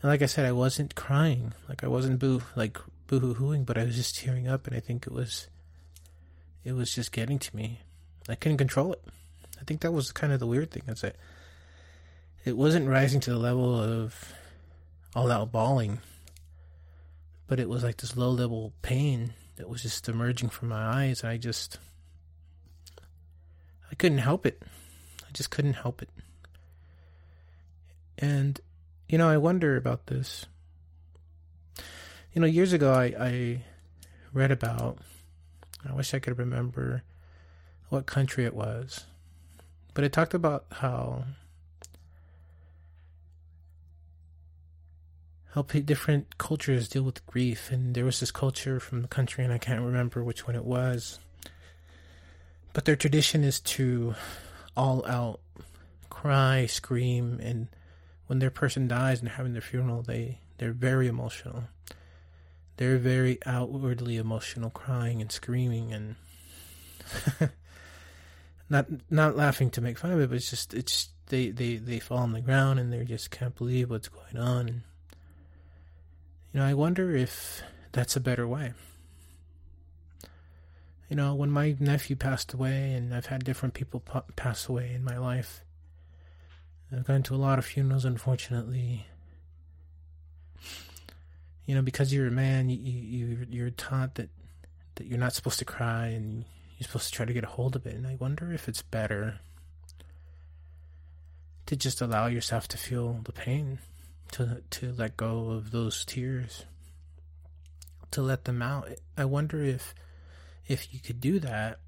And 0.00 0.10
like 0.10 0.22
I 0.22 0.26
said, 0.26 0.46
I 0.46 0.52
wasn't 0.52 0.94
crying. 0.94 1.52
Like 1.68 1.84
I 1.84 1.88
wasn't 1.88 2.18
boo 2.18 2.42
like 2.56 2.78
boo 3.06 3.20
hoo 3.20 3.34
hooing, 3.34 3.64
but 3.64 3.76
I 3.76 3.84
was 3.84 3.96
just 3.96 4.16
tearing 4.16 4.48
up, 4.48 4.66
and 4.66 4.76
I 4.76 4.80
think 4.80 5.06
it 5.06 5.12
was. 5.12 5.48
It 6.64 6.74
was 6.74 6.94
just 6.94 7.10
getting 7.10 7.40
to 7.40 7.56
me. 7.56 7.80
I 8.28 8.36
couldn't 8.36 8.58
control 8.58 8.92
it. 8.92 9.02
I 9.60 9.64
think 9.64 9.80
that 9.80 9.92
was 9.92 10.12
kind 10.12 10.32
of 10.32 10.38
the 10.38 10.46
weird 10.46 10.70
thing 10.70 10.84
is 10.86 11.00
that 11.00 11.16
it 12.44 12.56
wasn't 12.56 12.88
rising 12.88 13.20
to 13.20 13.30
the 13.30 13.38
level 13.38 13.80
of 13.80 14.32
all 15.14 15.30
out 15.30 15.52
bawling 15.52 15.98
but 17.52 17.60
it 17.60 17.68
was 17.68 17.84
like 17.84 17.98
this 17.98 18.16
low 18.16 18.30
level 18.30 18.72
pain 18.80 19.34
that 19.56 19.68
was 19.68 19.82
just 19.82 20.08
emerging 20.08 20.48
from 20.48 20.70
my 20.70 20.82
eyes. 20.82 21.22
I 21.22 21.36
just, 21.36 21.76
I 23.90 23.94
couldn't 23.94 24.24
help 24.24 24.46
it. 24.46 24.62
I 25.20 25.30
just 25.34 25.50
couldn't 25.50 25.74
help 25.74 26.00
it. 26.00 26.08
And, 28.16 28.58
you 29.06 29.18
know, 29.18 29.28
I 29.28 29.36
wonder 29.36 29.76
about 29.76 30.06
this. 30.06 30.46
You 32.32 32.40
know, 32.40 32.46
years 32.46 32.72
ago, 32.72 32.90
I, 32.90 33.12
I 33.20 33.62
read 34.32 34.50
about, 34.50 34.96
I 35.86 35.92
wish 35.92 36.14
I 36.14 36.20
could 36.20 36.38
remember 36.38 37.02
what 37.90 38.06
country 38.06 38.46
it 38.46 38.54
was, 38.54 39.04
but 39.92 40.04
it 40.04 40.12
talked 40.14 40.32
about 40.32 40.64
how 40.70 41.24
how 45.52 45.62
different 45.62 46.38
cultures 46.38 46.88
deal 46.88 47.02
with 47.02 47.26
grief. 47.26 47.70
And 47.70 47.94
there 47.94 48.04
was 48.04 48.20
this 48.20 48.30
culture 48.30 48.80
from 48.80 49.02
the 49.02 49.08
country, 49.08 49.44
and 49.44 49.52
I 49.52 49.58
can't 49.58 49.82
remember 49.82 50.24
which 50.24 50.46
one 50.46 50.56
it 50.56 50.64
was. 50.64 51.18
But 52.72 52.86
their 52.86 52.96
tradition 52.96 53.44
is 53.44 53.60
to 53.60 54.14
all 54.76 55.06
out 55.06 55.40
cry, 56.08 56.66
scream, 56.66 57.38
and 57.42 57.68
when 58.26 58.38
their 58.38 58.50
person 58.50 58.88
dies 58.88 59.20
and 59.20 59.28
having 59.28 59.52
their 59.52 59.60
funeral, 59.60 60.02
they 60.02 60.38
they're 60.56 60.72
very 60.72 61.06
emotional. 61.06 61.64
They're 62.78 62.96
very 62.96 63.38
outwardly 63.44 64.16
emotional, 64.16 64.70
crying 64.70 65.20
and 65.20 65.30
screaming, 65.30 65.92
and 65.92 66.16
not 68.70 68.86
not 69.10 69.36
laughing 69.36 69.70
to 69.72 69.82
make 69.82 69.98
fun 69.98 70.12
of 70.12 70.20
it, 70.20 70.30
but 70.30 70.36
it's 70.36 70.48
just 70.48 70.72
it's 70.72 71.10
they 71.26 71.50
they 71.50 71.76
they 71.76 71.98
fall 71.98 72.18
on 72.18 72.32
the 72.32 72.40
ground 72.40 72.80
and 72.80 72.90
they 72.90 73.04
just 73.04 73.30
can't 73.30 73.54
believe 73.54 73.90
what's 73.90 74.08
going 74.08 74.38
on. 74.38 74.68
And 74.68 74.82
you 76.52 76.60
know, 76.60 76.66
I 76.66 76.74
wonder 76.74 77.16
if 77.16 77.62
that's 77.92 78.16
a 78.16 78.20
better 78.20 78.46
way. 78.46 78.72
You 81.08 81.16
know, 81.16 81.34
when 81.34 81.50
my 81.50 81.76
nephew 81.78 82.16
passed 82.16 82.52
away, 82.52 82.92
and 82.92 83.14
I've 83.14 83.26
had 83.26 83.44
different 83.44 83.74
people 83.74 84.02
pass 84.36 84.68
away 84.68 84.92
in 84.94 85.04
my 85.04 85.18
life, 85.18 85.62
I've 86.90 87.06
gone 87.06 87.22
to 87.24 87.34
a 87.34 87.36
lot 87.36 87.58
of 87.58 87.64
funerals, 87.64 88.04
unfortunately. 88.04 89.06
You 91.64 91.74
know, 91.74 91.82
because 91.82 92.12
you're 92.12 92.26
a 92.26 92.30
man, 92.30 92.68
you, 92.68 92.76
you 92.78 93.46
you're 93.48 93.70
taught 93.70 94.16
that 94.16 94.28
that 94.96 95.06
you're 95.06 95.18
not 95.18 95.32
supposed 95.32 95.58
to 95.60 95.64
cry, 95.64 96.08
and 96.08 96.44
you're 96.78 96.86
supposed 96.86 97.06
to 97.06 97.12
try 97.12 97.24
to 97.24 97.32
get 97.32 97.44
a 97.44 97.48
hold 97.48 97.76
of 97.76 97.86
it. 97.86 97.94
And 97.94 98.06
I 98.06 98.16
wonder 98.16 98.52
if 98.52 98.68
it's 98.68 98.82
better 98.82 99.40
to 101.66 101.76
just 101.76 102.02
allow 102.02 102.26
yourself 102.26 102.68
to 102.68 102.76
feel 102.76 103.20
the 103.24 103.32
pain 103.32 103.78
to 104.32 104.62
to 104.70 104.92
let 104.92 105.16
go 105.16 105.50
of 105.50 105.70
those 105.70 106.04
tears 106.04 106.64
to 108.10 108.20
let 108.20 108.44
them 108.44 108.60
out 108.60 108.88
i 109.16 109.24
wonder 109.24 109.62
if 109.62 109.94
if 110.66 110.92
you 110.92 111.00
could 111.00 111.20
do 111.20 111.38
that 111.38 111.78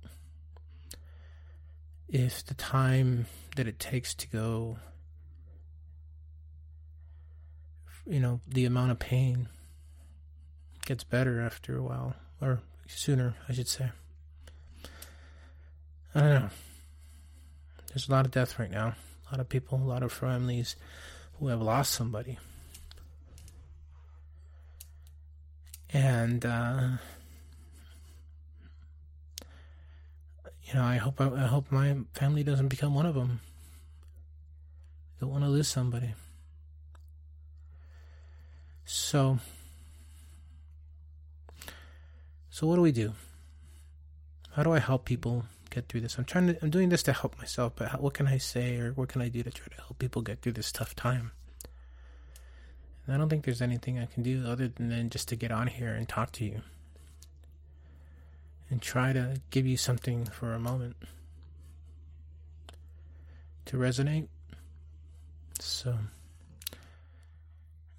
if 2.08 2.44
the 2.46 2.54
time 2.54 3.26
that 3.56 3.66
it 3.66 3.78
takes 3.78 4.14
to 4.14 4.28
go 4.28 4.78
you 8.06 8.20
know, 8.20 8.40
the 8.46 8.64
amount 8.64 8.90
of 8.90 8.98
pain 8.98 9.48
gets 10.84 11.04
better 11.04 11.40
after 11.40 11.76
a 11.76 11.82
while, 11.82 12.14
or 12.40 12.60
sooner, 12.86 13.34
I 13.48 13.52
should 13.54 13.68
say. 13.68 13.90
I 16.14 16.20
don't 16.20 16.30
know. 16.30 16.50
There's 17.88 18.08
a 18.08 18.12
lot 18.12 18.26
of 18.26 18.30
death 18.30 18.58
right 18.58 18.70
now. 18.70 18.94
A 19.28 19.32
lot 19.32 19.40
of 19.40 19.48
people, 19.48 19.78
a 19.78 19.82
lot 19.82 20.02
of 20.02 20.12
families 20.12 20.76
who 21.38 21.48
have 21.48 21.60
lost 21.60 21.92
somebody. 21.92 22.38
And 25.92 26.44
uh, 26.44 26.88
you 30.64 30.74
know, 30.74 30.82
I 30.82 30.96
hope 30.96 31.20
I, 31.20 31.26
I 31.26 31.46
hope 31.46 31.70
my 31.70 31.96
family 32.14 32.42
doesn't 32.42 32.68
become 32.68 32.94
one 32.94 33.06
of 33.06 33.14
them. 33.14 33.40
Don't 35.20 35.30
want 35.30 35.44
to 35.44 35.50
lose 35.50 35.68
somebody. 35.68 36.14
So, 38.84 39.38
so 42.50 42.66
what 42.66 42.76
do 42.76 42.82
we 42.82 42.92
do? 42.92 43.12
How 44.52 44.62
do 44.62 44.72
I 44.72 44.78
help 44.78 45.04
people 45.04 45.44
get 45.74 45.88
through 45.88 46.02
this? 46.02 46.16
I'm 46.18 46.24
trying 46.24 46.46
to. 46.48 46.58
I'm 46.62 46.70
doing 46.70 46.88
this 46.88 47.02
to 47.04 47.12
help 47.12 47.36
myself, 47.38 47.72
but 47.76 47.88
how, 47.88 47.98
what 47.98 48.14
can 48.14 48.26
I 48.26 48.38
say 48.38 48.78
or 48.78 48.92
what 48.92 49.08
can 49.08 49.20
I 49.20 49.28
do 49.28 49.42
to 49.42 49.50
try 49.50 49.66
to 49.74 49.82
help 49.82 49.98
people 49.98 50.22
get 50.22 50.40
through 50.40 50.52
this 50.52 50.72
tough 50.72 50.94
time? 50.94 51.32
And 53.06 53.14
I 53.14 53.18
don't 53.18 53.28
think 53.28 53.44
there's 53.44 53.62
anything 53.62 53.98
I 53.98 54.06
can 54.06 54.22
do 54.22 54.46
other 54.46 54.68
than 54.68 55.10
just 55.10 55.28
to 55.28 55.36
get 55.36 55.52
on 55.52 55.66
here 55.66 55.94
and 55.94 56.08
talk 56.08 56.32
to 56.32 56.44
you 56.44 56.62
and 58.70 58.80
try 58.80 59.12
to 59.12 59.40
give 59.50 59.66
you 59.66 59.76
something 59.76 60.24
for 60.24 60.54
a 60.54 60.58
moment 60.58 60.96
to 63.66 63.76
resonate. 63.76 64.28
So, 65.60 65.96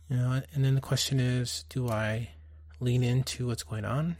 you 0.10 0.18
know, 0.18 0.42
and 0.54 0.66
then 0.66 0.76
the 0.76 0.82
question 0.82 1.20
is 1.20 1.66
do 1.70 1.90
I 1.90 2.30
lean 2.80 3.04
into 3.04 3.48
what's 3.48 3.64
going 3.64 3.86
on? 3.86 4.18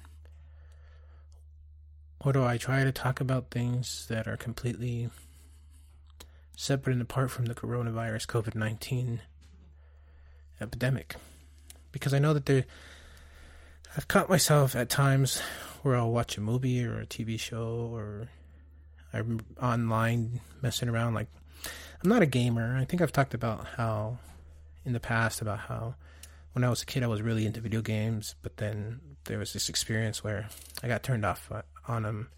Or 2.26 2.34
do 2.34 2.44
I 2.44 2.58
try 2.58 2.84
to 2.84 2.92
talk 2.92 3.22
about 3.22 3.52
things 3.52 4.08
that 4.08 4.28
are 4.28 4.36
completely 4.36 5.12
separate 6.58 6.94
and 6.94 7.02
apart 7.04 7.30
from 7.30 7.46
the 7.46 7.54
coronavirus 7.54 8.26
COVID 8.26 8.56
19 8.56 9.22
epidemic? 10.60 11.18
Because 11.92 12.16
I 12.16 12.20
know 12.20 12.34
that 12.34 12.48
there, 12.48 12.66
I've 13.96 14.08
caught 14.08 14.28
myself 14.28 14.76
at 14.76 14.90
times 14.90 15.40
where 15.84 15.96
I'll 15.96 16.12
watch 16.12 16.36
a 16.36 16.42
movie 16.42 16.84
or 16.84 17.00
a 17.00 17.06
TV 17.06 17.40
show 17.40 17.92
or 17.94 18.28
I'm 19.14 19.42
online 19.62 20.42
messing 20.64 20.90
around. 20.90 21.14
Like, 21.14 21.30
I'm 22.04 22.10
not 22.10 22.24
a 22.24 22.26
gamer. 22.26 22.76
I 22.76 22.86
think 22.86 23.04
I've 23.04 23.12
talked 23.12 23.36
about 23.36 23.68
how 23.78 24.18
in 24.84 24.94
the 24.94 25.00
past 25.00 25.42
about 25.42 25.60
how 25.60 25.94
when 26.54 26.64
I 26.64 26.70
was 26.72 26.82
a 26.82 26.88
kid 26.88 27.04
I 27.04 27.08
was 27.08 27.22
really 27.22 27.46
into 27.46 27.62
video 27.62 27.82
games, 27.82 28.34
but 28.42 28.58
then 28.58 29.00
there 29.26 29.38
was 29.38 29.54
this 29.54 29.70
experience 29.70 30.24
where 30.24 30.50
I 30.82 30.88
got 30.88 31.04
turned 31.04 31.24
off 31.24 31.52
on 31.88 32.04
them, 32.04 32.30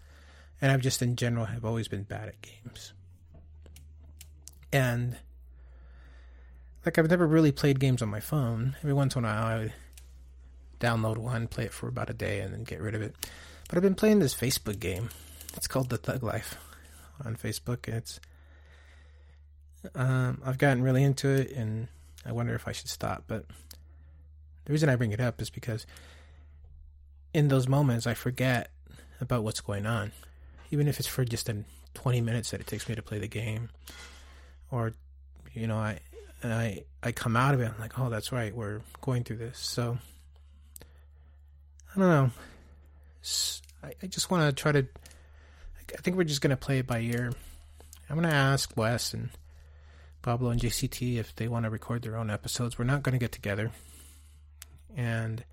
and 0.60 0.72
I've 0.72 0.80
just 0.80 1.02
in 1.02 1.16
general 1.16 1.46
have 1.46 1.64
always 1.64 1.88
been 1.88 2.02
bad 2.02 2.28
at 2.28 2.42
games. 2.42 2.92
And 4.72 5.16
like 6.84 6.98
I've 6.98 7.10
never 7.10 7.26
really 7.26 7.52
played 7.52 7.80
games 7.80 8.02
on 8.02 8.08
my 8.08 8.20
phone. 8.20 8.76
Every 8.78 8.92
once 8.92 9.16
in 9.16 9.24
a 9.24 9.28
while 9.28 9.44
I 9.44 9.58
would 9.58 9.72
download 10.80 11.18
one, 11.18 11.48
play 11.48 11.64
it 11.64 11.72
for 11.72 11.88
about 11.88 12.10
a 12.10 12.14
day, 12.14 12.40
and 12.40 12.52
then 12.52 12.64
get 12.64 12.80
rid 12.80 12.94
of 12.94 13.02
it. 13.02 13.14
But 13.68 13.76
I've 13.76 13.82
been 13.82 13.94
playing 13.94 14.20
this 14.20 14.34
Facebook 14.34 14.78
game. 14.78 15.10
It's 15.56 15.66
called 15.66 15.90
The 15.90 15.98
Thug 15.98 16.22
Life 16.22 16.56
on 17.24 17.36
Facebook. 17.36 17.88
It's 17.88 18.20
um, 19.94 20.40
I've 20.44 20.58
gotten 20.58 20.82
really 20.82 21.02
into 21.02 21.28
it, 21.28 21.52
and 21.52 21.88
I 22.24 22.32
wonder 22.32 22.54
if 22.54 22.66
I 22.68 22.72
should 22.72 22.88
stop. 22.88 23.24
But 23.26 23.44
the 24.64 24.72
reason 24.72 24.88
I 24.88 24.96
bring 24.96 25.12
it 25.12 25.20
up 25.20 25.40
is 25.40 25.50
because 25.50 25.86
in 27.34 27.48
those 27.48 27.68
moments 27.68 28.06
I 28.06 28.14
forget 28.14 28.70
about 29.20 29.42
what's 29.42 29.60
going 29.60 29.86
on, 29.86 30.12
even 30.70 30.88
if 30.88 30.98
it's 30.98 31.08
for 31.08 31.24
just 31.24 31.48
a 31.48 31.64
20 31.94 32.20
minutes 32.20 32.50
that 32.50 32.60
it 32.60 32.66
takes 32.66 32.88
me 32.88 32.94
to 32.94 33.02
play 33.02 33.18
the 33.18 33.28
game, 33.28 33.70
or 34.70 34.92
you 35.52 35.66
know 35.66 35.76
I 35.76 36.00
I 36.42 36.84
I 37.02 37.12
come 37.12 37.36
out 37.36 37.54
of 37.54 37.60
it 37.60 37.70
I'm 37.74 37.80
like, 37.80 37.98
oh, 37.98 38.10
that's 38.10 38.32
right, 38.32 38.54
we're 38.54 38.80
going 39.00 39.24
through 39.24 39.38
this. 39.38 39.58
So 39.58 39.98
I 41.94 41.98
don't 41.98 42.08
know. 42.08 42.30
I, 43.82 43.92
I 44.02 44.06
just 44.06 44.30
want 44.30 44.48
to 44.48 44.62
try 44.62 44.72
to. 44.72 44.86
I 45.96 46.00
think 46.02 46.16
we're 46.16 46.24
just 46.24 46.42
going 46.42 46.50
to 46.50 46.56
play 46.56 46.78
it 46.78 46.86
by 46.86 47.00
ear. 47.00 47.32
I'm 48.10 48.16
going 48.16 48.28
to 48.28 48.34
ask 48.34 48.76
Wes 48.76 49.14
and 49.14 49.30
Pablo 50.22 50.50
and 50.50 50.60
JCT 50.60 51.16
if 51.16 51.34
they 51.34 51.48
want 51.48 51.64
to 51.64 51.70
record 51.70 52.02
their 52.02 52.16
own 52.16 52.30
episodes. 52.30 52.78
We're 52.78 52.84
not 52.84 53.02
going 53.02 53.14
to 53.14 53.18
get 53.18 53.32
together. 53.32 53.70
And 54.94 55.44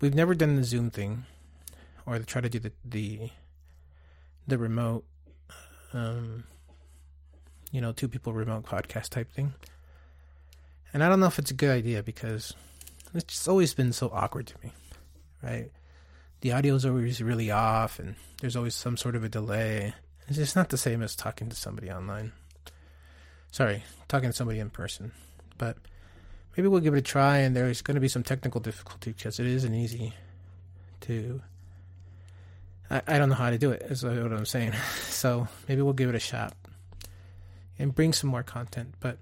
we've 0.00 0.14
never 0.14 0.34
done 0.34 0.56
the 0.56 0.64
Zoom 0.64 0.90
thing 0.90 1.24
or 2.06 2.18
try 2.20 2.40
to 2.40 2.48
do 2.48 2.58
the 2.58 2.72
the, 2.84 3.30
the 4.46 4.58
remote 4.58 5.04
um, 5.92 6.44
you 7.70 7.80
know, 7.80 7.92
two 7.92 8.08
people 8.08 8.32
remote 8.32 8.64
podcast 8.64 9.10
type 9.10 9.30
thing. 9.32 9.54
And 10.94 11.02
I 11.02 11.08
don't 11.08 11.20
know 11.20 11.26
if 11.26 11.38
it's 11.38 11.50
a 11.50 11.54
good 11.54 11.70
idea 11.70 12.02
because 12.02 12.54
it's 13.14 13.34
just 13.34 13.48
always 13.48 13.74
been 13.74 13.92
so 13.92 14.10
awkward 14.12 14.46
to 14.48 14.54
me 14.62 14.72
right? 15.42 15.70
The 16.40 16.52
audio 16.52 16.74
is 16.74 16.86
always 16.86 17.22
really 17.22 17.50
off, 17.50 17.98
and 17.98 18.14
there's 18.40 18.56
always 18.56 18.74
some 18.74 18.96
sort 18.96 19.16
of 19.16 19.24
a 19.24 19.28
delay. 19.28 19.94
It's 20.28 20.36
just 20.36 20.56
not 20.56 20.70
the 20.70 20.78
same 20.78 21.02
as 21.02 21.14
talking 21.14 21.48
to 21.48 21.56
somebody 21.56 21.90
online. 21.90 22.32
Sorry, 23.50 23.84
talking 24.08 24.30
to 24.30 24.36
somebody 24.36 24.60
in 24.60 24.70
person. 24.70 25.12
But 25.58 25.76
maybe 26.56 26.68
we'll 26.68 26.80
give 26.80 26.94
it 26.94 26.98
a 26.98 27.02
try, 27.02 27.38
and 27.38 27.54
there's 27.54 27.82
going 27.82 27.96
to 27.96 28.00
be 28.00 28.08
some 28.08 28.22
technical 28.22 28.60
difficulty 28.60 29.12
because 29.12 29.38
it 29.38 29.46
isn't 29.46 29.74
easy 29.74 30.14
to. 31.02 31.42
I, 32.92 33.02
I 33.06 33.18
don't 33.18 33.30
know 33.30 33.34
how 33.34 33.50
to 33.50 33.58
do 33.58 33.70
it, 33.70 33.82
is 33.82 34.04
what 34.04 34.12
I'm 34.12 34.46
saying. 34.46 34.72
So 35.22 35.46
maybe 35.68 35.80
we'll 35.82 35.92
give 35.92 36.08
it 36.08 36.16
a 36.16 36.20
shot 36.20 36.52
and 37.78 37.94
bring 37.94 38.12
some 38.12 38.28
more 38.28 38.42
content. 38.42 38.94
But, 38.98 39.18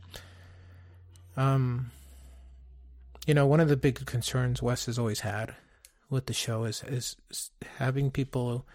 um, 1.37 1.91
you 3.27 3.35
know, 3.35 3.47
one 3.47 3.61
of 3.61 3.69
the 3.69 3.77
big 3.77 4.05
concerns 4.07 4.63
Wes 4.63 4.87
has 4.87 4.99
always 4.99 5.21
had 5.21 5.55
with 6.09 6.25
the 6.27 6.33
show 6.33 6.65
is 6.65 6.83
is 6.89 7.17
having 7.77 8.11
people 8.11 8.67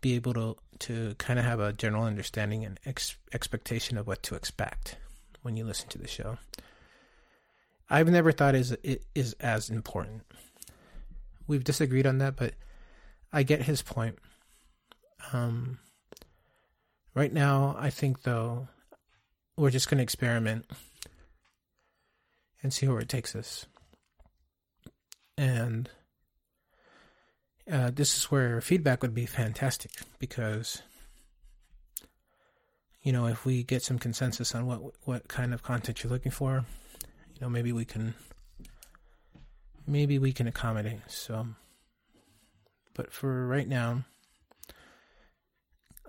be 0.00 0.14
able 0.14 0.32
to 0.34 0.56
to 0.78 1.14
kind 1.18 1.38
of 1.40 1.44
have 1.44 1.58
a 1.58 1.72
general 1.72 2.04
understanding 2.04 2.64
and 2.64 2.78
ex- 2.86 3.16
expectation 3.32 3.98
of 3.98 4.06
what 4.06 4.22
to 4.22 4.36
expect 4.36 4.96
when 5.42 5.56
you 5.56 5.64
listen 5.64 5.88
to 5.88 5.98
the 5.98 6.08
show. 6.08 6.38
I've 7.90 8.08
never 8.08 8.30
thought 8.30 8.54
is 8.54 8.70
it 8.84 9.02
is 9.14 9.34
as 9.40 9.70
important. 9.70 10.22
We've 11.48 11.64
disagreed 11.64 12.06
on 12.06 12.18
that, 12.18 12.36
but 12.36 12.54
I 13.32 13.42
get 13.42 13.62
his 13.62 13.82
point. 13.82 14.18
Um, 15.32 15.78
right 17.14 17.32
now, 17.32 17.76
I 17.78 17.90
think 17.90 18.22
though 18.22 18.68
we're 19.56 19.70
just 19.70 19.88
going 19.88 19.98
to 19.98 20.02
experiment 20.02 20.66
and 22.62 22.72
see 22.72 22.88
where 22.88 23.00
it 23.00 23.08
takes 23.08 23.34
us. 23.34 23.66
And 25.36 25.88
uh, 27.70 27.90
this 27.90 28.16
is 28.16 28.24
where 28.24 28.60
feedback 28.60 29.02
would 29.02 29.14
be 29.14 29.26
fantastic 29.26 29.92
because 30.18 30.82
you 33.02 33.12
know 33.12 33.26
if 33.26 33.44
we 33.44 33.62
get 33.62 33.82
some 33.82 33.98
consensus 33.98 34.54
on 34.54 34.66
what 34.66 34.80
what 35.04 35.28
kind 35.28 35.54
of 35.54 35.62
content 35.62 36.02
you're 36.02 36.12
looking 36.12 36.32
for 36.32 36.64
you 37.34 37.40
know 37.40 37.48
maybe 37.48 37.72
we 37.72 37.84
can 37.84 38.14
maybe 39.86 40.18
we 40.18 40.32
can 40.32 40.46
accommodate 40.46 41.00
so 41.06 41.46
but 42.94 43.12
for 43.12 43.46
right 43.46 43.68
now 43.68 44.04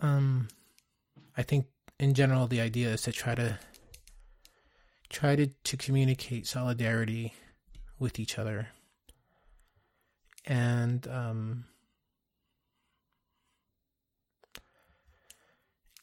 um 0.02 0.48
i 1.38 1.42
think 1.42 1.66
in 2.00 2.14
general 2.14 2.48
the 2.48 2.62
idea 2.62 2.90
is 2.90 3.02
to 3.04 3.12
try 3.12 3.36
to 3.36 3.58
try 5.10 5.36
to, 5.36 5.48
to 5.66 5.76
communicate 5.78 6.48
solidarity 6.48 7.34
with 8.00 8.18
each 8.20 8.40
other 8.40 8.70
and 10.46 11.08
um, 11.08 11.66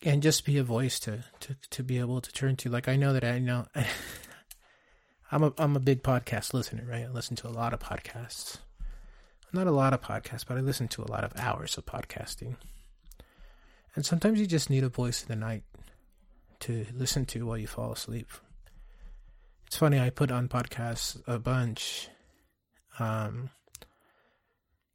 and 0.03 0.23
just 0.23 0.45
be 0.45 0.59
a 0.59 0.63
voice 0.63 1.01
to, 1.01 1.25
to 1.41 1.57
to 1.71 1.83
be 1.83 1.99
able 1.99 2.21
to 2.21 2.33
turn 2.33 2.57
to. 2.57 2.71
Like 2.71 2.89
I 2.89 2.97
know 2.97 3.13
that 3.13 3.25
I 3.25 3.39
know 3.39 3.67
I'm 5.33 5.43
a 5.43 5.53
I'm 5.59 5.77
a 5.77 5.81
big 5.81 6.03
podcast 6.03 6.55
listener, 6.55 6.85
right? 6.89 7.05
I 7.05 7.09
listen 7.09 7.37
to 7.37 7.49
a 7.49 7.51
lot 7.51 7.73
of 7.73 7.81
podcasts. 7.81 8.59
Not 9.53 9.67
a 9.67 9.73
lot 9.73 9.95
of 9.95 10.03
podcasts, 10.03 10.45
but 10.47 10.59
I 10.59 10.61
listen 10.61 10.89
to 10.89 11.03
a 11.03 11.11
lot 11.11 11.25
of 11.25 11.33
hours 11.39 11.79
of 11.79 11.87
podcasting. 11.87 12.57
And 13.99 14.07
sometimes 14.07 14.39
you 14.39 14.47
just 14.47 14.71
need 14.71 14.85
a 14.85 14.89
voice 14.89 15.25
in 15.25 15.29
the 15.29 15.35
night 15.35 15.65
to 16.61 16.87
listen 16.95 17.27
to 17.27 17.45
while 17.45 17.59
you 17.59 17.67
fall 17.67 17.91
asleep. 17.91 18.29
It's 19.67 19.77
funny, 19.77 19.99
I 19.99 20.11
put 20.11 20.31
on 20.31 20.47
podcasts 20.47 21.21
a 21.27 21.41
bunch. 21.41 22.09
Um, 23.01 23.51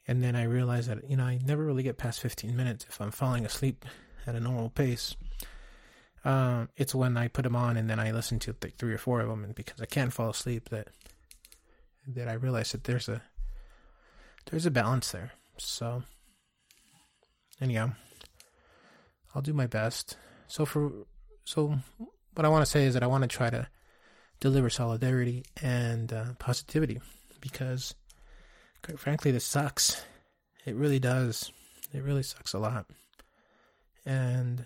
and 0.08 0.24
then 0.24 0.38
I 0.38 0.44
realized 0.44 0.90
that, 0.90 1.10
you 1.10 1.18
know, 1.18 1.26
I 1.26 1.38
never 1.46 1.66
really 1.66 1.84
get 1.84 1.98
past 1.98 2.22
15 2.22 2.56
minutes 2.56 2.86
if 2.88 3.02
I'm 3.02 3.12
falling 3.12 3.46
asleep 3.46 3.84
at 4.26 4.36
a 4.36 4.40
normal 4.40 4.70
pace. 4.70 5.18
Um, 6.24 6.70
it's 6.78 6.96
when 6.96 7.18
I 7.18 7.28
put 7.28 7.44
them 7.44 7.58
on 7.58 7.76
and 7.76 7.90
then 7.90 8.00
I 8.00 8.12
listen 8.12 8.40
to 8.40 8.56
like 8.64 8.78
three 8.78 8.94
or 8.94 8.98
four 8.98 9.20
of 9.20 9.28
them, 9.28 9.44
and 9.44 9.54
because 9.54 9.82
I 9.82 9.86
can't 9.86 10.14
fall 10.14 10.30
asleep, 10.30 10.70
that 10.70 10.88
that 12.08 12.30
I 12.30 12.36
realize 12.36 12.72
that 12.72 12.86
there's 12.86 13.10
a 13.10 13.22
there's 14.50 14.66
a 14.66 14.72
balance 14.72 15.12
there. 15.12 15.34
So 15.58 16.04
anyhow, 17.60 17.96
I'll 19.34 19.42
do 19.42 19.54
my 19.54 19.68
best. 19.68 20.18
So 20.48 20.66
for 20.66 20.92
so 21.46 21.78
what 22.34 22.46
I 22.46 22.50
want 22.50 22.66
to 22.66 22.70
say 22.70 22.86
is 22.86 22.94
that 22.94 23.04
I 23.04 23.08
want 23.08 23.24
to 23.24 23.28
try 23.28 23.50
to 23.50 23.68
deliver 24.40 24.70
solidarity 24.70 25.46
and 25.62 26.12
uh, 26.12 26.26
positivity 26.40 27.02
because 27.42 27.96
quite 28.82 29.00
frankly 29.00 29.32
this 29.32 29.46
sucks. 29.46 30.04
It 30.66 30.76
really 30.76 31.00
does. 31.00 31.52
It 31.94 32.04
really 32.04 32.24
sucks 32.24 32.54
a 32.54 32.60
lot. 32.60 32.86
And 34.06 34.66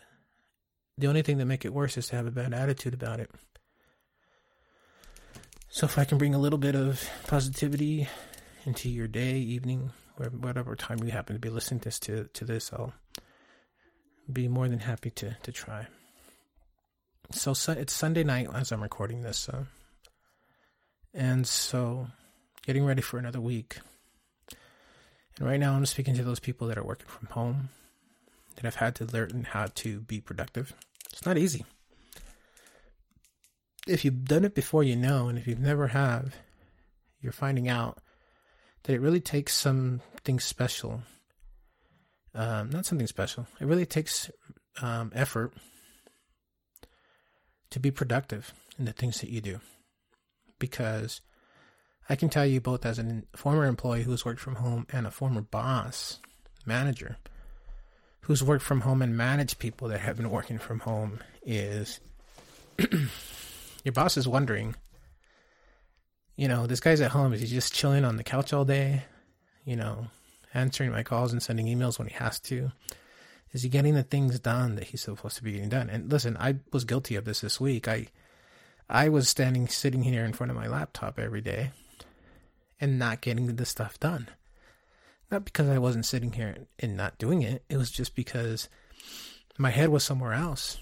the 0.98 1.08
only 1.08 1.22
thing 1.22 1.38
that 1.38 1.46
make 1.46 1.66
it 1.66 1.74
worse 1.74 1.98
is 1.98 2.08
to 2.08 2.16
have 2.16 2.28
a 2.28 2.32
bad 2.32 2.54
attitude 2.54 2.94
about 2.94 3.20
it. 3.20 3.30
So 5.70 5.86
if 5.86 5.98
I 5.98 6.06
can 6.06 6.18
bring 6.18 6.34
a 6.34 6.40
little 6.40 6.58
bit 6.58 6.76
of 6.76 7.08
positivity 7.28 8.08
into 8.66 8.90
your 8.90 9.08
day, 9.08 9.38
evening, 9.38 9.92
whatever 10.16 10.76
time 10.76 11.04
you 11.04 11.12
happen 11.12 11.36
to 11.36 11.40
be 11.40 11.50
listening 11.50 11.82
this 11.82 12.00
to 12.02 12.30
to 12.34 12.46
this, 12.46 12.72
I'll 12.74 12.94
be 14.32 14.48
more 14.48 14.68
than 14.68 14.80
happy 14.80 15.10
to 15.12 15.36
to 15.44 15.52
try. 15.52 15.88
So, 17.32 17.54
so 17.54 17.74
it's 17.74 17.94
Sunday 17.94 18.24
night 18.24 18.48
as 18.54 18.72
I'm 18.72 18.82
recording 18.82 19.22
this, 19.22 19.50
uh, 19.50 19.66
and 21.14 21.46
so 21.46 22.08
getting 22.66 22.86
ready 22.86 23.02
for 23.02 23.18
another 23.18 23.42
week. 23.42 23.80
And 25.38 25.48
right 25.48 25.60
now, 25.60 25.74
I'm 25.74 25.86
speaking 25.86 26.16
to 26.16 26.24
those 26.24 26.40
people 26.40 26.68
that 26.68 26.78
are 26.78 26.84
working 26.84 27.08
from 27.08 27.28
home 27.28 27.70
that 28.56 28.66
have 28.66 28.76
had 28.76 28.96
to 28.96 29.06
learn 29.06 29.48
how 29.50 29.68
to 29.76 30.02
be 30.02 30.20
productive. 30.20 30.74
It's 31.12 31.26
not 31.26 31.38
easy. 31.38 31.66
If 33.88 34.04
you've 34.04 34.26
done 34.26 34.46
it 34.46 34.56
before, 34.56 34.84
you 34.84 34.96
know, 34.96 35.28
and 35.28 35.38
if 35.38 35.48
you've 35.48 35.60
never 35.60 35.88
have, 35.88 36.36
you're 37.22 37.32
finding 37.32 37.70
out 37.70 38.00
that 38.84 38.94
it 38.94 39.02
really 39.02 39.22
takes 39.22 39.54
something 39.54 40.40
special. 40.40 41.02
Um, 42.38 42.70
not 42.70 42.86
something 42.86 43.08
special. 43.08 43.48
It 43.60 43.66
really 43.66 43.88
takes 43.88 44.30
um, 44.80 45.12
effort 45.16 45.54
to 47.72 47.80
be 47.80 47.90
productive 47.90 48.54
in 48.78 48.86
the 48.86 48.94
things 48.94 49.20
that 49.22 49.32
you 49.32 49.42
do. 49.42 49.60
Because 50.60 51.20
I 52.08 52.16
can 52.16 52.30
tell 52.30 52.46
you 52.46 52.62
both 52.62 52.86
as 52.86 53.00
a 53.00 53.24
former 53.36 53.66
employee 53.66 54.04
who's 54.04 54.24
worked 54.24 54.40
from 54.40 54.56
home 54.56 54.86
and 54.94 55.08
a 55.08 55.12
former 55.12 55.42
boss, 55.42 56.20
manager, 56.64 57.18
who's 58.22 58.44
worked 58.44 58.64
from 58.64 58.82
home 58.82 59.02
and 59.02 59.18
managed 59.18 59.58
people 59.58 59.88
that 59.88 60.02
have 60.02 60.18
been 60.18 60.30
working 60.30 60.60
from 60.60 60.82
home 60.82 61.20
is 61.44 62.00
your 63.84 63.94
boss 63.94 64.16
is 64.16 64.28
wondering, 64.28 64.76
you 66.36 66.48
know, 66.48 66.68
this 66.68 66.82
guy's 66.82 67.02
at 67.02 67.12
home. 67.12 67.34
Is 67.34 67.42
he 67.42 67.48
just 67.48 67.74
chilling 67.74 68.06
on 68.06 68.18
the 68.18 68.24
couch 68.24 68.54
all 68.54 68.64
day? 68.64 69.06
You 69.66 69.76
know, 69.76 70.08
answering 70.58 70.92
my 70.92 71.04
calls 71.04 71.32
and 71.32 71.42
sending 71.42 71.68
emails 71.68 72.00
when 72.00 72.08
he 72.08 72.16
has 72.16 72.40
to? 72.42 72.72
Is 73.54 73.64
he 73.64 73.70
getting 73.70 73.94
the 73.94 74.04
things 74.04 74.40
done 74.40 74.76
that 74.76 74.86
he's 74.86 75.02
supposed 75.02 75.38
to 75.38 75.44
be 75.44 75.54
getting 75.54 75.70
done? 75.70 75.90
And 75.90 76.12
listen, 76.12 76.36
I 76.38 76.56
was 76.74 76.84
guilty 76.84 77.16
of 77.16 77.26
this 77.26 77.42
this 77.42 77.62
week. 77.62 77.88
I, 77.88 78.08
I 78.90 79.10
was 79.10 79.30
standing, 79.30 79.68
sitting 79.68 80.04
here 80.04 80.26
in 80.26 80.34
front 80.34 80.52
of 80.52 80.58
my 80.58 80.68
laptop 80.68 81.18
every 81.20 81.42
day 81.42 81.72
and 82.82 83.00
not 83.00 83.22
getting 83.22 83.56
the 83.56 83.66
stuff 83.66 84.00
done. 84.00 84.28
Not 85.32 85.46
because 85.46 85.70
I 85.70 85.78
wasn't 85.78 86.06
sitting 86.06 86.34
here 86.34 86.68
and 86.80 86.98
not 86.98 87.18
doing 87.18 87.42
it. 87.42 87.64
It 87.70 87.78
was 87.78 87.92
just 87.92 88.16
because 88.16 88.70
my 89.58 89.70
head 89.70 89.90
was 89.90 90.04
somewhere 90.04 90.34
else. 90.34 90.80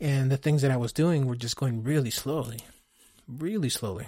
And 0.00 0.30
the 0.30 0.38
things 0.38 0.62
that 0.62 0.70
I 0.70 0.78
was 0.78 0.92
doing 0.92 1.26
were 1.26 1.36
just 1.36 1.56
going 1.56 1.82
really 1.82 2.10
slowly. 2.10 2.60
Really 3.28 3.68
slowly. 3.68 4.06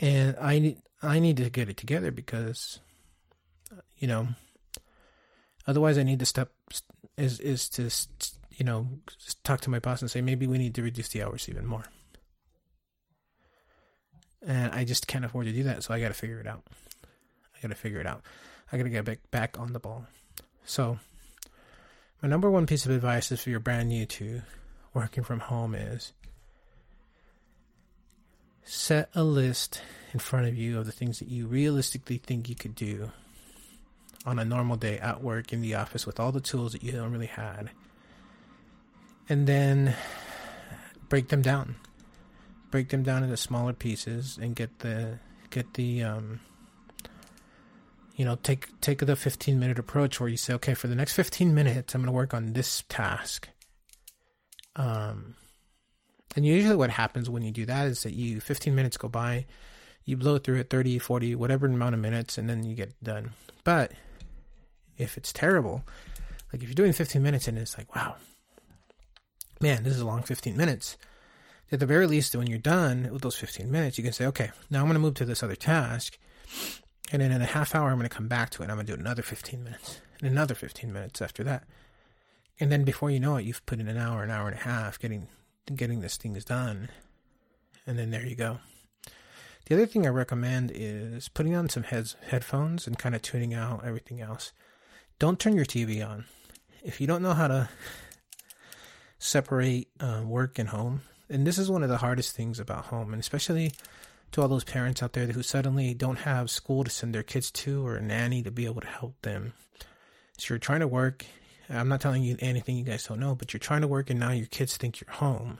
And 0.00 0.36
I 0.40 0.58
need 0.58 0.78
I 1.02 1.18
need 1.18 1.36
to 1.38 1.50
get 1.50 1.68
it 1.68 1.76
together 1.76 2.10
because 2.10 2.80
you 3.98 4.08
know 4.08 4.28
otherwise 5.66 5.98
I 5.98 6.02
need 6.02 6.18
to 6.20 6.26
step 6.26 6.52
is 7.16 7.40
is 7.40 7.68
to 7.70 7.90
you 8.56 8.64
know 8.64 8.88
talk 9.44 9.60
to 9.62 9.70
my 9.70 9.78
boss 9.78 10.02
and 10.02 10.10
say 10.10 10.20
maybe 10.20 10.46
we 10.46 10.58
need 10.58 10.74
to 10.74 10.82
reduce 10.82 11.08
the 11.08 11.22
hours 11.22 11.48
even 11.48 11.66
more 11.66 11.84
and 14.46 14.72
I 14.72 14.84
just 14.84 15.06
can't 15.06 15.24
afford 15.24 15.46
to 15.46 15.52
do 15.52 15.64
that. 15.64 15.82
So 15.82 15.92
I 15.92 16.00
got 16.00 16.08
to 16.08 16.14
figure 16.14 16.40
it 16.40 16.46
out. 16.46 16.62
I 17.56 17.60
got 17.60 17.68
to 17.68 17.74
figure 17.74 18.00
it 18.00 18.06
out. 18.06 18.22
I 18.72 18.76
got 18.76 18.84
to 18.84 18.90
get 18.90 19.04
back 19.04 19.18
back 19.30 19.58
on 19.58 19.72
the 19.72 19.80
ball. 19.80 20.06
So 20.64 20.98
my 22.22 22.28
number 22.28 22.50
one 22.50 22.66
piece 22.66 22.86
of 22.86 22.92
advice 22.92 23.32
if 23.32 23.46
you're 23.46 23.60
brand 23.60 23.88
new 23.88 24.06
to 24.06 24.42
working 24.94 25.24
from 25.24 25.40
home 25.40 25.74
is 25.74 26.12
set 28.66 29.08
a 29.14 29.24
list 29.24 29.80
in 30.12 30.18
front 30.18 30.46
of 30.46 30.54
you 30.56 30.78
of 30.78 30.86
the 30.86 30.92
things 30.92 31.18
that 31.18 31.28
you 31.28 31.46
realistically 31.46 32.18
think 32.18 32.48
you 32.48 32.54
could 32.54 32.74
do 32.74 33.10
on 34.24 34.38
a 34.38 34.44
normal 34.44 34.76
day 34.76 34.98
at 34.98 35.22
work 35.22 35.52
in 35.52 35.60
the 35.60 35.74
office 35.74 36.04
with 36.04 36.18
all 36.18 36.32
the 36.32 36.40
tools 36.40 36.72
that 36.72 36.82
you 36.82 36.90
don't 36.92 37.12
really 37.12 37.26
had 37.26 37.70
and 39.28 39.46
then 39.46 39.94
break 41.08 41.28
them 41.28 41.42
down. 41.42 41.76
Break 42.70 42.88
them 42.88 43.02
down 43.02 43.22
into 43.22 43.36
smaller 43.36 43.72
pieces 43.72 44.38
and 44.40 44.54
get 44.54 44.80
the 44.80 45.18
get 45.50 45.74
the 45.74 46.02
um, 46.02 46.40
you 48.16 48.24
know 48.24 48.36
take 48.42 48.80
take 48.80 48.98
the 48.98 49.16
15 49.16 49.58
minute 49.58 49.78
approach 49.78 50.20
where 50.20 50.28
you 50.28 50.36
say 50.36 50.52
okay 50.54 50.74
for 50.74 50.88
the 50.88 50.94
next 50.94 51.14
15 51.14 51.54
minutes 51.54 51.94
i'm 51.94 52.00
going 52.02 52.06
to 52.06 52.12
work 52.12 52.34
on 52.34 52.52
this 52.52 52.82
task. 52.88 53.48
Um 54.74 55.36
and 56.36 56.46
usually 56.46 56.76
what 56.76 56.90
happens 56.90 57.28
when 57.28 57.42
you 57.42 57.50
do 57.50 57.66
that 57.66 57.86
is 57.86 58.02
that 58.04 58.12
you 58.12 58.40
15 58.40 58.74
minutes 58.74 58.96
go 58.96 59.08
by 59.08 59.46
you 60.04 60.16
blow 60.16 60.38
through 60.38 60.60
it 60.60 60.70
30 60.70 60.98
40 60.98 61.34
whatever 61.34 61.66
amount 61.66 61.94
of 61.94 62.00
minutes 62.00 62.38
and 62.38 62.48
then 62.48 62.62
you 62.62 62.74
get 62.74 62.92
done 63.02 63.32
but 63.64 63.92
if 64.96 65.16
it's 65.16 65.32
terrible 65.32 65.82
like 66.52 66.62
if 66.62 66.68
you're 66.68 66.74
doing 66.74 66.92
15 66.92 67.22
minutes 67.22 67.48
and 67.48 67.58
it's 67.58 67.76
like 67.76 67.94
wow 67.96 68.14
man 69.60 69.82
this 69.82 69.94
is 69.94 70.00
a 70.00 70.06
long 70.06 70.22
15 70.22 70.56
minutes 70.56 70.96
at 71.72 71.80
the 71.80 71.86
very 71.86 72.06
least, 72.06 72.36
when 72.36 72.46
you're 72.46 72.58
done 72.58 73.08
with 73.12 73.22
those 73.22 73.36
15 73.36 73.70
minutes, 73.70 73.98
you 73.98 74.04
can 74.04 74.12
say, 74.12 74.26
okay, 74.26 74.50
now 74.70 74.80
I'm 74.80 74.86
going 74.86 74.94
to 74.94 75.00
move 75.00 75.14
to 75.14 75.24
this 75.24 75.42
other 75.42 75.56
task. 75.56 76.16
And 77.10 77.20
then 77.20 77.32
in 77.32 77.42
a 77.42 77.46
half 77.46 77.74
hour, 77.74 77.90
I'm 77.90 77.98
going 77.98 78.08
to 78.08 78.14
come 78.14 78.28
back 78.28 78.50
to 78.50 78.62
it. 78.62 78.70
I'm 78.70 78.76
going 78.76 78.86
to 78.86 78.94
do 78.94 79.00
another 79.00 79.22
15 79.22 79.64
minutes 79.64 80.00
and 80.20 80.30
another 80.30 80.54
15 80.54 80.92
minutes 80.92 81.20
after 81.20 81.42
that. 81.44 81.64
And 82.60 82.70
then 82.70 82.84
before 82.84 83.10
you 83.10 83.20
know 83.20 83.36
it, 83.36 83.44
you've 83.44 83.66
put 83.66 83.80
in 83.80 83.88
an 83.88 83.96
hour, 83.96 84.22
an 84.22 84.30
hour 84.30 84.46
and 84.46 84.56
a 84.56 84.62
half 84.62 84.98
getting, 84.98 85.28
getting 85.74 86.00
this 86.00 86.16
things 86.16 86.44
done. 86.44 86.88
And 87.86 87.98
then 87.98 88.10
there 88.10 88.26
you 88.26 88.36
go. 88.36 88.58
The 89.66 89.74
other 89.74 89.86
thing 89.86 90.06
I 90.06 90.10
recommend 90.10 90.70
is 90.72 91.28
putting 91.28 91.56
on 91.56 91.68
some 91.68 91.82
heads, 91.82 92.16
headphones 92.28 92.86
and 92.86 92.98
kind 92.98 93.14
of 93.14 93.22
tuning 93.22 93.52
out 93.52 93.84
everything 93.84 94.20
else. 94.20 94.52
Don't 95.18 95.40
turn 95.40 95.56
your 95.56 95.64
TV 95.64 96.06
on. 96.06 96.26
If 96.84 97.00
you 97.00 97.06
don't 97.08 97.22
know 97.22 97.34
how 97.34 97.48
to 97.48 97.68
separate 99.18 99.88
uh, 99.98 100.22
work 100.24 100.58
and 100.58 100.68
home, 100.68 101.02
and 101.28 101.44
this 101.44 101.58
is 101.58 101.68
one 101.68 101.82
of 101.82 101.88
the 101.88 101.96
hardest 101.96 102.36
things 102.36 102.60
about 102.60 102.86
home, 102.86 103.12
and 103.12 103.18
especially 103.18 103.72
to 104.32 104.42
all 104.42 104.48
those 104.48 104.64
parents 104.64 105.02
out 105.02 105.14
there 105.14 105.26
who 105.26 105.42
suddenly 105.42 105.94
don't 105.94 106.20
have 106.20 106.50
school 106.50 106.84
to 106.84 106.90
send 106.90 107.14
their 107.14 107.22
kids 107.22 107.50
to 107.50 107.84
or 107.84 107.96
a 107.96 108.02
nanny 108.02 108.42
to 108.42 108.50
be 108.50 108.66
able 108.66 108.82
to 108.82 108.86
help 108.86 109.20
them. 109.22 109.52
So 110.38 110.54
you're 110.54 110.58
trying 110.58 110.80
to 110.80 110.88
work. 110.88 111.24
I'm 111.68 111.88
not 111.88 112.00
telling 112.00 112.22
you 112.22 112.36
anything 112.40 112.76
you 112.76 112.84
guys 112.84 113.04
don't 113.04 113.20
know, 113.20 113.34
but 113.34 113.52
you're 113.52 113.58
trying 113.58 113.80
to 113.80 113.88
work, 113.88 114.10
and 114.10 114.20
now 114.20 114.30
your 114.30 114.46
kids 114.46 114.76
think 114.76 115.00
you're 115.00 115.14
home, 115.14 115.58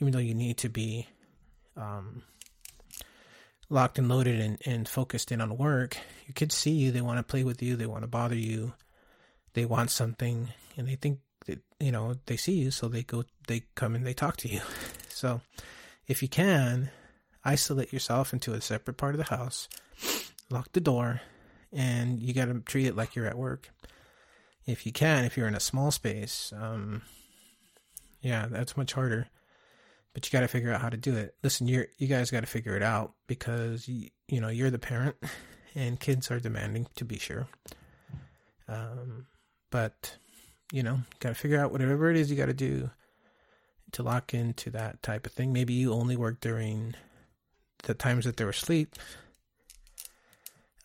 even 0.00 0.12
though 0.12 0.18
you 0.18 0.34
need 0.34 0.58
to 0.58 0.68
be 0.68 1.08
um, 1.76 2.22
locked 3.70 3.98
and 3.98 4.08
loaded 4.08 4.40
and, 4.40 4.58
and 4.66 4.88
focused 4.88 5.32
in 5.32 5.40
on 5.40 5.56
work. 5.56 5.96
Your 6.26 6.34
kids 6.34 6.54
see 6.54 6.72
you, 6.72 6.90
they 6.90 7.00
want 7.00 7.18
to 7.18 7.22
play 7.22 7.44
with 7.44 7.62
you, 7.62 7.76
they 7.76 7.86
want 7.86 8.02
to 8.02 8.08
bother 8.08 8.36
you, 8.36 8.74
they 9.54 9.64
want 9.64 9.90
something, 9.90 10.48
and 10.76 10.88
they 10.88 10.96
think 10.96 11.20
that, 11.46 11.60
you 11.80 11.92
know 11.92 12.14
they 12.26 12.36
see 12.36 12.52
you 12.52 12.70
so 12.70 12.88
they 12.88 13.02
go 13.02 13.24
they 13.46 13.64
come 13.74 13.94
and 13.94 14.06
they 14.06 14.14
talk 14.14 14.36
to 14.38 14.48
you 14.48 14.60
so 15.08 15.40
if 16.06 16.22
you 16.22 16.28
can 16.28 16.90
isolate 17.44 17.92
yourself 17.92 18.32
into 18.32 18.52
a 18.52 18.60
separate 18.60 18.96
part 18.96 19.14
of 19.14 19.18
the 19.18 19.36
house 19.36 19.68
lock 20.50 20.72
the 20.72 20.80
door 20.80 21.20
and 21.72 22.20
you 22.20 22.32
got 22.32 22.46
to 22.46 22.60
treat 22.60 22.86
it 22.86 22.96
like 22.96 23.14
you're 23.14 23.26
at 23.26 23.36
work 23.36 23.70
if 24.66 24.86
you 24.86 24.92
can 24.92 25.24
if 25.24 25.36
you're 25.36 25.48
in 25.48 25.54
a 25.54 25.60
small 25.60 25.90
space 25.90 26.52
um 26.56 27.02
yeah 28.20 28.46
that's 28.48 28.76
much 28.76 28.92
harder 28.92 29.28
but 30.12 30.24
you 30.26 30.32
got 30.32 30.40
to 30.40 30.48
figure 30.48 30.72
out 30.72 30.80
how 30.80 30.88
to 30.88 30.96
do 30.96 31.14
it 31.16 31.34
listen 31.42 31.66
you're 31.66 31.86
you 31.98 32.06
guys 32.06 32.30
got 32.30 32.40
to 32.40 32.46
figure 32.46 32.76
it 32.76 32.82
out 32.82 33.12
because 33.26 33.88
you, 33.88 34.08
you 34.28 34.40
know 34.40 34.48
you're 34.48 34.70
the 34.70 34.78
parent 34.78 35.16
and 35.74 36.00
kids 36.00 36.30
are 36.30 36.40
demanding 36.40 36.86
to 36.94 37.04
be 37.04 37.18
sure 37.18 37.46
um 38.68 39.26
but 39.70 40.16
you 40.74 40.82
know, 40.82 41.00
got 41.20 41.28
to 41.28 41.34
figure 41.36 41.60
out 41.60 41.70
whatever 41.70 42.10
it 42.10 42.16
is 42.16 42.30
you 42.30 42.36
got 42.36 42.46
to 42.46 42.52
do 42.52 42.90
to 43.92 44.02
lock 44.02 44.34
into 44.34 44.70
that 44.70 45.02
type 45.02 45.24
of 45.24 45.32
thing. 45.32 45.52
Maybe 45.52 45.72
you 45.72 45.92
only 45.92 46.16
work 46.16 46.40
during 46.40 46.94
the 47.84 47.94
times 47.94 48.24
that 48.24 48.36
they're 48.36 48.48
asleep. 48.48 48.96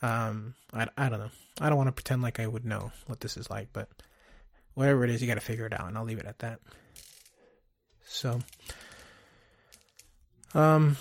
Um, 0.01 0.53
I, 0.73 0.87
I 0.95 1.09
don't 1.09 1.19
know. 1.19 1.31
I 1.59 1.69
don't 1.69 1.77
want 1.77 1.87
to 1.87 1.93
pretend 1.93 2.21
like 2.21 2.39
I 2.39 2.47
would 2.47 2.65
know 2.65 2.91
what 3.07 3.19
this 3.19 3.37
is 3.37 3.49
like, 3.49 3.69
but 3.73 3.89
whatever 4.73 5.03
it 5.03 5.09
is, 5.09 5.21
you 5.21 5.27
got 5.27 5.35
to 5.35 5.41
figure 5.41 5.65
it 5.65 5.73
out, 5.73 5.87
and 5.87 5.97
I'll 5.97 6.05
leave 6.05 6.19
it 6.19 6.25
at 6.25 6.39
that. 6.39 6.59
So, 8.05 8.39
Um, 10.55 10.97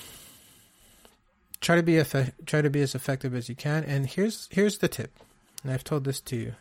try 1.60 1.76
to 1.76 1.82
be 1.82 1.94
effe- 1.94 2.32
try 2.44 2.60
to 2.60 2.70
be 2.70 2.82
as 2.82 2.94
effective 2.94 3.34
as 3.34 3.48
you 3.48 3.54
can. 3.54 3.84
And 3.84 4.06
here's 4.06 4.48
here's 4.50 4.78
the 4.78 4.88
tip. 4.88 5.18
And 5.62 5.72
I've 5.72 5.84
told 5.84 6.04
this 6.04 6.20
to 6.22 6.52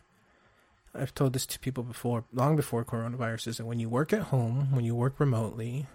I've 0.93 1.13
told 1.13 1.33
this 1.33 1.45
to 1.47 1.59
people 1.59 1.83
before, 1.83 2.23
long 2.33 2.55
before 2.55 2.83
coronavirus, 2.83 3.47
is 3.47 3.57
that 3.57 3.65
when 3.65 3.79
you 3.79 3.89
work 3.89 4.13
at 4.13 4.23
home, 4.23 4.71
when 4.71 4.83
you 4.83 4.95
work 4.95 5.19
remotely, 5.19 5.85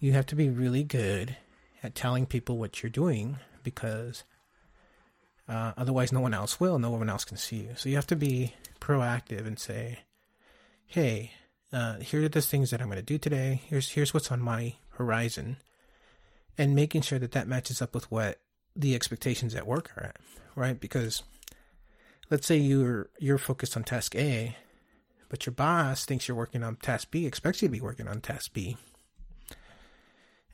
you 0.00 0.12
have 0.12 0.26
to 0.26 0.34
be 0.34 0.48
really 0.48 0.82
good 0.82 1.36
at 1.82 1.94
telling 1.94 2.26
people 2.26 2.58
what 2.58 2.82
you're 2.82 2.90
doing 2.90 3.38
because 3.62 4.24
uh, 5.48 5.72
otherwise 5.76 6.12
no 6.12 6.20
one 6.20 6.34
else 6.34 6.60
will, 6.60 6.78
no 6.78 6.90
one 6.90 7.08
else 7.08 7.24
can 7.24 7.36
see 7.36 7.56
you. 7.56 7.70
So 7.76 7.88
you 7.88 7.96
have 7.96 8.06
to 8.08 8.16
be 8.16 8.54
proactive 8.80 9.46
and 9.46 9.58
say, 9.58 10.00
"Hey, 10.86 11.32
uh, 11.72 11.98
here 12.00 12.24
are 12.24 12.28
the 12.28 12.42
things 12.42 12.70
that 12.70 12.80
I'm 12.80 12.88
going 12.88 12.98
to 12.98 13.02
do 13.02 13.18
today. 13.18 13.62
Here's 13.66 13.90
here's 13.90 14.12
what's 14.12 14.30
on 14.30 14.40
my 14.40 14.74
horizon," 14.90 15.56
and 16.56 16.74
making 16.74 17.02
sure 17.02 17.18
that 17.18 17.32
that 17.32 17.48
matches 17.48 17.80
up 17.80 17.94
with 17.94 18.10
what 18.10 18.40
the 18.76 18.94
expectations 18.94 19.54
at 19.54 19.66
work 19.66 19.90
are 19.96 20.04
at, 20.04 20.16
right? 20.54 20.78
Because 20.78 21.22
let's 22.30 22.46
say 22.46 22.56
you're 22.56 23.08
you're 23.18 23.38
focused 23.38 23.76
on 23.76 23.84
task 23.84 24.14
A, 24.14 24.56
but 25.28 25.46
your 25.46 25.52
boss 25.52 26.04
thinks 26.04 26.28
you're 26.28 26.36
working 26.36 26.62
on 26.62 26.76
task 26.76 27.10
B, 27.10 27.26
expects 27.26 27.62
you 27.62 27.68
to 27.68 27.72
be 27.72 27.80
working 27.80 28.08
on 28.08 28.20
task 28.20 28.52
B. 28.52 28.76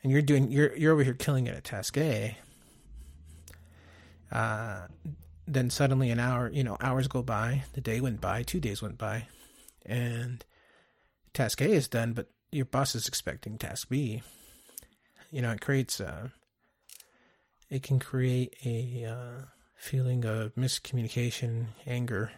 And 0.03 0.11
you're 0.11 0.21
doing 0.21 0.51
you're 0.51 0.75
you're 0.75 0.93
over 0.93 1.03
here 1.03 1.13
killing 1.13 1.47
it 1.47 1.55
at 1.55 1.63
task 1.63 1.97
A. 1.97 2.37
Uh, 4.31 4.87
then 5.47 5.69
suddenly 5.69 6.09
an 6.09 6.19
hour, 6.19 6.49
you 6.51 6.63
know, 6.63 6.77
hours 6.81 7.07
go 7.07 7.21
by, 7.21 7.63
the 7.73 7.81
day 7.81 8.01
went 8.01 8.19
by, 8.19 8.43
two 8.43 8.59
days 8.59 8.81
went 8.81 8.97
by, 8.97 9.27
and 9.85 10.43
task 11.33 11.61
A 11.61 11.69
is 11.69 11.87
done, 11.87 12.13
but 12.13 12.29
your 12.51 12.65
boss 12.65 12.95
is 12.95 13.07
expecting 13.07 13.57
task 13.57 13.89
B. 13.89 14.23
You 15.29 15.41
know, 15.41 15.51
it 15.51 15.61
creates 15.61 15.99
a, 15.99 16.31
it 17.69 17.83
can 17.83 17.99
create 17.99 18.55
a 18.65 19.05
uh, 19.05 19.45
feeling 19.75 20.25
of 20.25 20.55
miscommunication, 20.55 21.67
anger. 21.85 22.31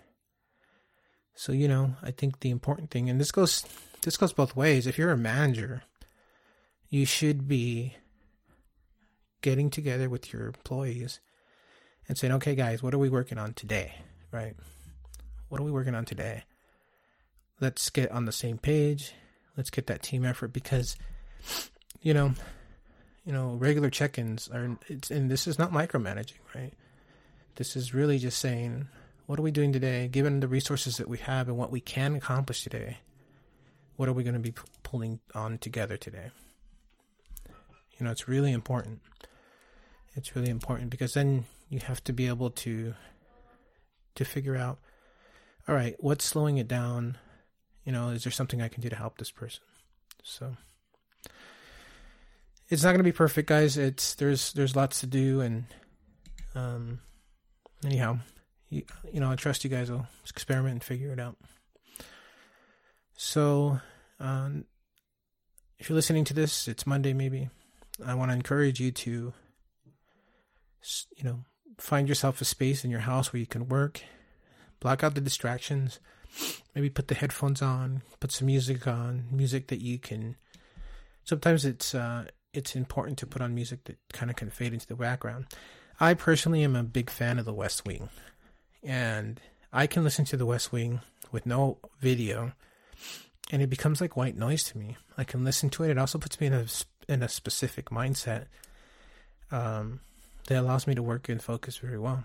So, 1.35 1.51
you 1.51 1.67
know, 1.67 1.95
I 2.01 2.11
think 2.11 2.39
the 2.39 2.49
important 2.49 2.89
thing, 2.89 3.09
and 3.09 3.21
this 3.21 3.31
goes, 3.31 3.63
this 4.01 4.17
goes 4.17 4.33
both 4.33 4.55
ways. 4.55 4.87
If 4.87 4.97
you're 4.97 5.11
a 5.11 5.17
manager, 5.17 5.83
you 6.89 7.05
should 7.05 7.47
be 7.47 7.95
getting 9.41 9.69
together 9.69 10.09
with 10.09 10.33
your 10.33 10.47
employees 10.47 11.19
and 12.07 12.17
saying, 12.17 12.33
okay, 12.33 12.55
guys, 12.55 12.81
what 12.81 12.93
are 12.93 12.97
we 12.97 13.09
working 13.09 13.37
on 13.37 13.53
today? 13.53 13.93
Right? 14.31 14.55
What 15.49 15.61
are 15.61 15.63
we 15.63 15.71
working 15.71 15.95
on 15.95 16.05
today? 16.05 16.43
Let's 17.59 17.89
get 17.89 18.11
on 18.11 18.25
the 18.25 18.31
same 18.31 18.57
page. 18.57 19.13
Let's 19.55 19.69
get 19.69 19.87
that 19.87 20.03
team 20.03 20.25
effort 20.25 20.53
because, 20.53 20.95
you 22.01 22.13
know, 22.13 22.33
you 23.25 23.33
know, 23.33 23.55
regular 23.55 23.89
check-ins 23.89 24.47
are. 24.49 24.77
And 25.09 25.31
this 25.31 25.47
is 25.47 25.57
not 25.57 25.71
micromanaging, 25.71 26.39
right? 26.53 26.73
This 27.55 27.75
is 27.75 27.93
really 27.93 28.19
just 28.19 28.39
saying, 28.39 28.87
what 29.25 29.39
are 29.39 29.41
we 29.43 29.51
doing 29.51 29.73
today? 29.73 30.07
Given 30.07 30.39
the 30.39 30.47
resources 30.47 30.97
that 30.97 31.09
we 31.09 31.17
have 31.17 31.47
and 31.47 31.57
what 31.57 31.71
we 31.71 31.81
can 31.81 32.15
accomplish 32.15 32.63
today, 32.63 32.97
what 33.95 34.07
are 34.07 34.13
we 34.13 34.23
going 34.23 34.35
to 34.35 34.39
be 34.39 34.51
p- 34.51 34.61
pulling 34.83 35.19
on 35.33 35.57
together 35.57 35.97
today? 35.97 36.29
You 37.97 38.05
know, 38.05 38.11
it's 38.11 38.27
really 38.27 38.51
important. 38.53 39.01
It's 40.15 40.35
really 40.35 40.49
important 40.49 40.91
because 40.91 41.15
then 41.15 41.45
you 41.69 41.79
have 41.79 42.03
to 42.05 42.13
be 42.13 42.27
able 42.27 42.49
to 42.49 42.93
to 44.15 44.25
figure 44.25 44.55
out 44.55 44.79
all 45.67 45.75
right 45.75 45.95
what's 45.99 46.25
slowing 46.25 46.57
it 46.57 46.67
down? 46.67 47.17
You 47.83 47.91
know 47.91 48.09
is 48.09 48.23
there 48.23 48.31
something 48.31 48.61
i 48.61 48.67
can 48.67 48.81
do 48.81 48.89
to 48.89 48.95
help 48.95 49.17
this 49.17 49.31
person? 49.31 49.63
So 50.23 50.55
it's 52.69 52.83
not 52.83 52.89
going 52.89 52.99
to 52.99 53.03
be 53.03 53.11
perfect 53.11 53.49
guys. 53.49 53.77
It's 53.77 54.15
there's 54.15 54.53
there's 54.53 54.75
lots 54.75 54.99
to 55.01 55.07
do 55.07 55.41
and 55.41 55.65
um 56.55 56.99
anyhow 57.85 58.19
you, 58.69 58.83
you 59.11 59.19
know 59.19 59.29
i 59.29 59.35
trust 59.35 59.63
you 59.63 59.69
guys 59.69 59.91
will 59.91 60.07
experiment 60.29 60.73
and 60.73 60.83
figure 60.83 61.11
it 61.11 61.19
out. 61.19 61.37
So 63.15 63.79
um 64.19 64.65
if 65.79 65.89
you're 65.89 65.95
listening 65.95 66.23
to 66.25 66.33
this 66.33 66.67
it's 66.67 66.87
monday 66.87 67.13
maybe 67.13 67.49
i 68.03 68.15
want 68.15 68.31
to 68.31 68.35
encourage 68.35 68.79
you 68.79 68.91
to 68.91 69.31
you 71.15 71.23
know 71.23 71.43
find 71.77 72.07
yourself 72.07 72.41
a 72.41 72.45
space 72.45 72.83
in 72.83 72.91
your 72.91 73.01
house 73.01 73.31
where 73.31 73.39
you 73.39 73.45
can 73.45 73.69
work. 73.69 74.01
Block 74.79 75.03
out 75.03 75.15
the 75.15 75.21
distractions. 75.21 75.99
Maybe 76.75 76.89
put 76.89 77.07
the 77.07 77.15
headphones 77.15 77.61
on. 77.61 78.01
Put 78.19 78.31
some 78.31 78.47
music 78.47 78.87
on. 78.87 79.25
Music 79.31 79.67
that 79.67 79.81
you 79.81 79.97
can. 79.97 80.35
Sometimes 81.23 81.65
it's 81.65 81.93
uh, 81.93 82.25
it's 82.53 82.75
important 82.75 83.17
to 83.19 83.27
put 83.27 83.41
on 83.41 83.53
music 83.53 83.83
that 83.85 83.97
kind 84.13 84.29
of 84.29 84.37
can 84.37 84.49
fade 84.49 84.73
into 84.73 84.87
the 84.87 84.95
background. 84.95 85.45
I 85.99 86.13
personally 86.13 86.63
am 86.63 86.75
a 86.75 86.83
big 86.83 87.09
fan 87.09 87.39
of 87.39 87.45
The 87.45 87.53
West 87.53 87.85
Wing, 87.85 88.09
and 88.83 89.39
I 89.73 89.87
can 89.87 90.03
listen 90.03 90.25
to 90.25 90.37
The 90.37 90.45
West 90.45 90.71
Wing 90.71 91.01
with 91.31 91.45
no 91.45 91.79
video, 91.99 92.53
and 93.51 93.61
it 93.61 93.69
becomes 93.69 93.99
like 93.99 94.15
white 94.15 94.37
noise 94.37 94.63
to 94.65 94.77
me. 94.77 94.95
I 95.17 95.23
can 95.23 95.43
listen 95.43 95.69
to 95.71 95.83
it. 95.83 95.89
It 95.89 95.97
also 95.97 96.17
puts 96.17 96.39
me 96.39 96.47
in 96.47 96.53
a 96.53 96.65
in 97.09 97.23
a 97.23 97.29
specific 97.29 97.89
mindset. 97.89 98.45
Um, 99.51 100.01
that 100.47 100.59
allows 100.59 100.87
me 100.87 100.95
to 100.95 101.03
work 101.03 101.29
and 101.29 101.41
focus 101.41 101.77
very 101.77 101.99
well. 101.99 102.23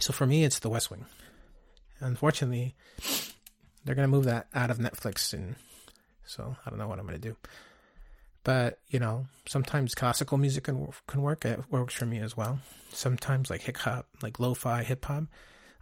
So 0.00 0.12
for 0.12 0.26
me, 0.26 0.44
it's 0.44 0.58
The 0.58 0.70
West 0.70 0.90
Wing. 0.90 1.06
Unfortunately, 2.00 2.74
they're 3.84 3.94
going 3.94 4.08
to 4.08 4.16
move 4.16 4.24
that 4.24 4.48
out 4.54 4.70
of 4.70 4.78
Netflix, 4.78 5.32
and 5.32 5.56
so 6.24 6.56
I 6.64 6.70
don't 6.70 6.78
know 6.78 6.88
what 6.88 6.98
I'm 6.98 7.06
going 7.06 7.20
to 7.20 7.28
do. 7.28 7.36
But 8.44 8.78
you 8.88 8.98
know, 8.98 9.26
sometimes 9.46 9.94
classical 9.94 10.38
music 10.38 10.64
can 10.64 10.88
can 11.06 11.22
work. 11.22 11.44
It 11.44 11.60
works 11.70 11.94
for 11.94 12.06
me 12.06 12.18
as 12.18 12.36
well. 12.36 12.58
Sometimes 12.90 13.50
like 13.50 13.62
hip 13.62 13.76
hop, 13.76 14.06
like 14.20 14.40
lo-fi 14.40 14.82
hip 14.82 15.04
hop. 15.04 15.24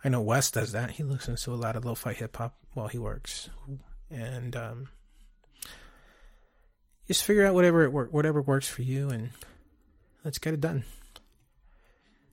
I 0.04 0.08
know 0.08 0.20
Wes 0.20 0.50
does 0.50 0.72
that. 0.72 0.92
He 0.92 1.02
listens 1.02 1.42
to 1.42 1.52
a 1.52 1.56
lot 1.56 1.76
of 1.76 1.84
lo-fi 1.84 2.12
hip 2.12 2.36
hop 2.36 2.56
while 2.74 2.88
he 2.88 2.98
works, 2.98 3.48
and 4.10 4.54
um, 4.56 4.88
just 7.06 7.24
figure 7.24 7.46
out 7.46 7.54
whatever 7.54 7.82
it 7.84 7.92
work, 7.92 8.12
whatever 8.12 8.42
works 8.42 8.68
for 8.68 8.82
you, 8.82 9.08
and 9.08 9.30
let's 10.24 10.38
get 10.38 10.54
it 10.54 10.60
done. 10.60 10.84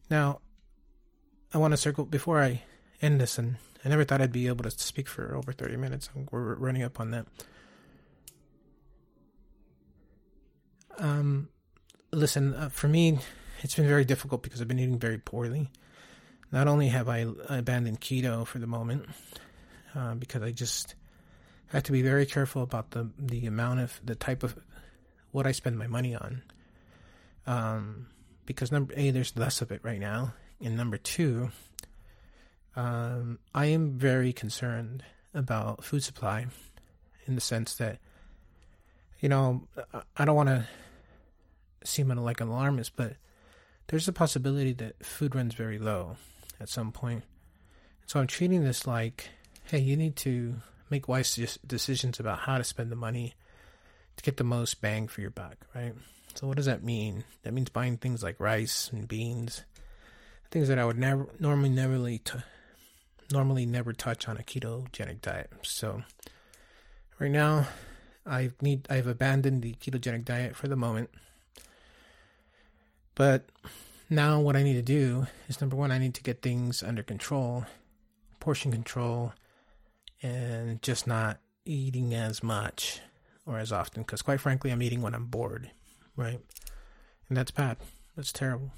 Now, 0.10 0.40
I 1.54 1.58
want 1.58 1.74
to 1.74 1.78
circle 1.78 2.06
before 2.06 2.42
I 2.42 2.64
end 3.02 3.20
this, 3.20 3.38
and 3.38 3.58
I 3.84 3.90
never 3.90 4.04
thought 4.04 4.22
I'd 4.22 4.32
be 4.32 4.48
able 4.48 4.64
to 4.64 4.72
speak 4.72 5.08
for 5.08 5.36
over 5.36 5.52
30 5.52 5.78
minutes. 5.78 6.10
We're 6.32 6.56
running 6.56 6.84
up 6.84 7.00
on 7.00 7.12
that. 7.12 7.26
Um, 10.98 11.50
listen, 12.12 12.54
uh, 12.54 12.70
for 12.70 12.88
me, 12.88 13.20
it's 13.62 13.76
been 13.76 13.88
very 13.88 14.06
difficult 14.06 14.44
because 14.44 14.62
I've 14.62 14.68
been 14.68 14.80
eating 14.80 15.00
very 15.00 15.18
poorly. 15.18 15.70
Not 16.52 16.68
only 16.68 16.88
have 16.88 17.10
I 17.10 17.26
abandoned 17.50 18.02
keto 18.02 18.48
for 18.48 18.60
the 18.60 18.68
moment, 18.68 19.06
uh, 19.94 20.16
because 20.16 20.42
I 20.42 20.52
just 20.52 20.96
have 21.68 21.84
to 21.84 21.92
be 21.92 22.02
very 22.02 22.26
careful 22.26 22.64
about 22.64 22.92
the 22.92 23.10
the 23.20 23.46
amount 23.46 23.82
of 23.82 24.00
the 24.04 24.16
type 24.16 24.44
of 24.44 24.58
what 25.32 25.46
I 25.46 25.52
spend 25.52 25.78
my 25.78 25.88
money 25.88 26.16
on. 26.16 26.42
Um, 27.46 28.08
because 28.48 28.72
number 28.72 28.96
a 28.98 29.12
there's 29.12 29.38
less 29.38 29.62
of 29.62 29.72
it 29.72 29.82
right 29.84 30.00
now, 30.00 30.34
and 30.60 30.76
number 30.76 30.98
two, 30.98 31.52
um, 32.76 33.38
I 33.54 33.68
am 33.68 34.00
very 34.00 34.34
concerned 34.34 35.04
about 35.36 35.84
food 35.84 36.04
supply, 36.04 36.48
in 37.28 37.36
the 37.36 37.42
sense 37.42 37.76
that, 37.76 38.00
you 39.20 39.30
know, 39.30 39.68
I 40.16 40.26
don't 40.26 40.36
want 40.36 40.50
to 40.50 40.66
seem 41.84 42.10
like 42.10 42.42
an 42.42 42.48
alarmist, 42.48 42.96
but 42.96 43.14
there's 43.88 44.08
a 44.08 44.14
possibility 44.14 44.74
that 44.74 45.06
food 45.06 45.36
runs 45.36 45.54
very 45.54 45.78
low 45.78 46.16
at 46.60 46.70
some 46.70 46.92
point. 46.92 47.24
So 48.06 48.20
I'm 48.20 48.28
treating 48.28 48.64
this 48.64 48.88
like, 48.88 49.30
hey, 49.66 49.80
you 49.80 49.98
need 49.98 50.16
to 50.18 50.56
make 50.90 51.08
wise 51.08 51.60
decisions 51.68 52.20
about 52.20 52.40
how 52.40 52.58
to 52.58 52.64
spend 52.64 52.92
the 52.92 52.96
money 52.96 53.34
to 54.16 54.24
get 54.24 54.38
the 54.38 54.44
most 54.44 54.82
bang 54.82 55.08
for 55.08 55.22
your 55.22 55.30
buck, 55.30 55.58
right? 55.76 55.94
So 56.38 56.46
what 56.46 56.58
does 56.58 56.68
that 56.68 56.84
mean? 56.84 57.24
That 57.42 57.54
means 57.56 57.70
buying 57.70 57.98
things 57.98 58.22
like 58.22 58.40
rice 58.40 58.92
and 58.94 59.08
beans, 59.08 59.64
things 60.52 60.68
that 60.68 60.78
I 60.78 60.86
would 60.86 61.00
never 61.00 61.28
normally 61.40 61.70
never 61.70 61.98
t- 61.98 62.44
normally 63.32 63.66
never 63.66 63.92
touch 63.92 64.30
on 64.30 64.38
a 64.38 64.44
ketogenic 64.44 65.22
diet. 65.22 65.52
So 65.64 66.04
right 67.18 67.32
now, 67.32 67.66
I 68.24 68.52
need 68.62 68.86
I've 68.88 69.08
abandoned 69.08 69.64
the 69.64 69.74
ketogenic 69.82 70.26
diet 70.26 70.56
for 70.56 70.68
the 70.68 70.76
moment. 70.76 71.10
But 73.16 73.50
now 74.08 74.40
what 74.40 74.56
I 74.56 74.62
need 74.62 74.76
to 74.76 74.84
do 74.84 75.26
is 75.50 75.60
number 75.60 75.76
one, 75.76 75.92
I 75.92 75.98
need 75.98 76.14
to 76.14 76.24
get 76.24 76.44
things 76.44 76.84
under 76.84 77.02
control, 77.02 77.66
portion 78.40 78.72
control, 78.72 79.34
and 80.22 80.84
just 80.84 81.08
not 81.08 81.40
eating 81.66 82.14
as 82.14 82.44
much 82.44 83.00
or 83.48 83.58
as 83.58 83.72
often. 83.72 84.04
Because 84.04 84.22
quite 84.22 84.40
frankly, 84.40 84.72
I'm 84.72 84.84
eating 84.84 85.02
when 85.02 85.16
I'm 85.16 85.26
bored 85.26 85.72
right? 86.18 86.40
And 87.30 87.38
that's 87.38 87.52
bad. 87.52 87.78
That's 88.16 88.34
terrible. 88.34 88.72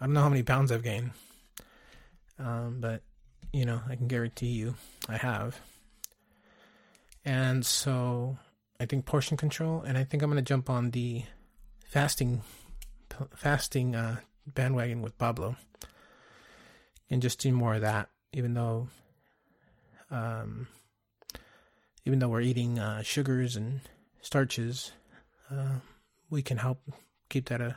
I 0.00 0.04
don't 0.04 0.14
know 0.14 0.22
how 0.22 0.28
many 0.28 0.42
pounds 0.42 0.72
I've 0.72 0.82
gained, 0.82 1.12
um, 2.38 2.78
but 2.80 3.02
you 3.52 3.64
know, 3.64 3.80
I 3.88 3.96
can 3.96 4.08
guarantee 4.08 4.48
you 4.48 4.74
I 5.08 5.16
have. 5.16 5.60
And 7.24 7.64
so 7.64 8.38
I 8.80 8.86
think 8.86 9.06
portion 9.06 9.36
control, 9.36 9.82
and 9.82 9.96
I 9.96 10.04
think 10.04 10.22
I'm 10.22 10.30
going 10.30 10.42
to 10.42 10.48
jump 10.48 10.68
on 10.68 10.90
the 10.90 11.22
fasting 11.88 12.42
fasting 13.36 13.94
uh, 13.94 14.16
bandwagon 14.46 15.02
with 15.02 15.16
Pablo, 15.18 15.56
and 17.08 17.22
just 17.22 17.38
do 17.38 17.52
more 17.52 17.74
of 17.74 17.82
that. 17.82 18.08
Even 18.32 18.54
though, 18.54 18.88
um, 20.10 20.66
even 22.04 22.18
though 22.18 22.28
we're 22.28 22.40
eating 22.40 22.78
uh, 22.78 23.02
sugars 23.02 23.54
and 23.54 23.82
starches, 24.20 24.92
uh, 25.50 25.76
we 26.32 26.42
can 26.42 26.56
help 26.56 26.80
keep 27.28 27.48
that 27.50 27.60
uh, 27.60 27.72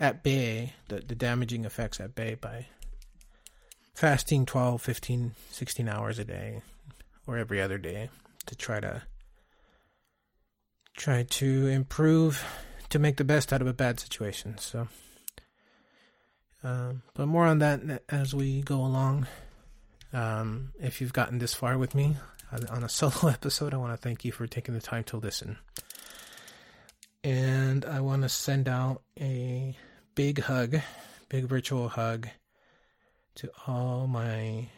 at 0.00 0.24
bay, 0.24 0.72
the, 0.88 1.00
the 1.00 1.14
damaging 1.14 1.66
effects 1.66 2.00
at 2.00 2.14
bay 2.14 2.34
by 2.34 2.66
fasting 3.94 4.46
12, 4.46 4.80
15, 4.80 5.32
16 5.50 5.88
hours 5.88 6.18
a 6.18 6.24
day 6.24 6.62
or 7.26 7.36
every 7.36 7.60
other 7.60 7.76
day 7.76 8.08
to 8.46 8.56
try 8.56 8.80
to 8.80 9.02
try 10.96 11.22
to 11.24 11.66
improve 11.66 12.42
to 12.88 12.98
make 12.98 13.18
the 13.18 13.24
best 13.24 13.52
out 13.52 13.60
of 13.60 13.66
a 13.66 13.74
bad 13.74 14.00
situation. 14.00 14.56
So, 14.56 14.88
um, 16.64 17.02
but 17.12 17.26
more 17.26 17.44
on 17.44 17.58
that 17.58 18.02
as 18.08 18.34
we 18.34 18.62
go 18.62 18.76
along. 18.76 19.26
Um, 20.12 20.72
if 20.80 21.00
you've 21.00 21.12
gotten 21.12 21.38
this 21.38 21.52
far 21.52 21.76
with 21.76 21.94
me 21.94 22.16
on 22.70 22.82
a 22.82 22.88
solo 22.88 23.30
episode, 23.30 23.74
I 23.74 23.76
want 23.76 23.92
to 23.92 23.98
thank 23.98 24.24
you 24.24 24.32
for 24.32 24.46
taking 24.46 24.72
the 24.72 24.80
time 24.80 25.04
to 25.04 25.18
listen. 25.18 25.58
And 27.26 27.84
I 27.84 28.02
want 28.02 28.22
to 28.22 28.28
send 28.28 28.68
out 28.68 29.02
a 29.18 29.76
big 30.14 30.38
hug, 30.38 30.76
big 31.28 31.46
virtual 31.46 31.88
hug 31.88 32.28
to 33.34 33.50
all 33.66 34.06
my 34.06 34.68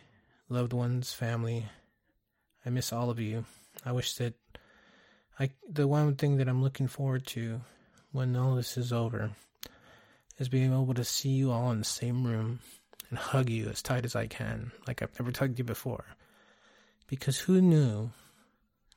loved 0.49 0.73
ones, 0.73 1.13
family. 1.13 1.67
I 2.65 2.71
miss 2.71 2.91
all 2.91 3.11
of 3.11 3.21
you. 3.21 3.45
I 3.85 3.93
wish 3.93 4.15
that 4.15 4.33
I 5.39 5.51
the 5.69 5.87
one 5.87 6.15
thing 6.15 6.39
that 6.39 6.49
I'm 6.49 6.63
looking 6.63 6.89
forward 6.89 7.27
to 7.27 7.61
when 8.13 8.35
all 8.35 8.55
this 8.55 8.79
is 8.79 8.95
over 8.95 9.33
is 10.39 10.49
being 10.49 10.73
able 10.73 10.95
to 10.95 11.05
see 11.05 11.29
you 11.29 11.51
all 11.51 11.71
in 11.71 11.81
the 11.81 11.85
same 11.85 12.27
room 12.27 12.61
and 13.11 13.19
hug 13.19 13.51
you 13.51 13.69
as 13.69 13.83
tight 13.83 14.07
as 14.07 14.17
I 14.17 14.27
can, 14.27 14.73
like 14.87 15.03
I've 15.03 15.21
never 15.21 15.39
hugged 15.39 15.59
you 15.59 15.65
before. 15.67 16.07
Because 17.09 17.41
who 17.41 17.61
knew 17.61 18.09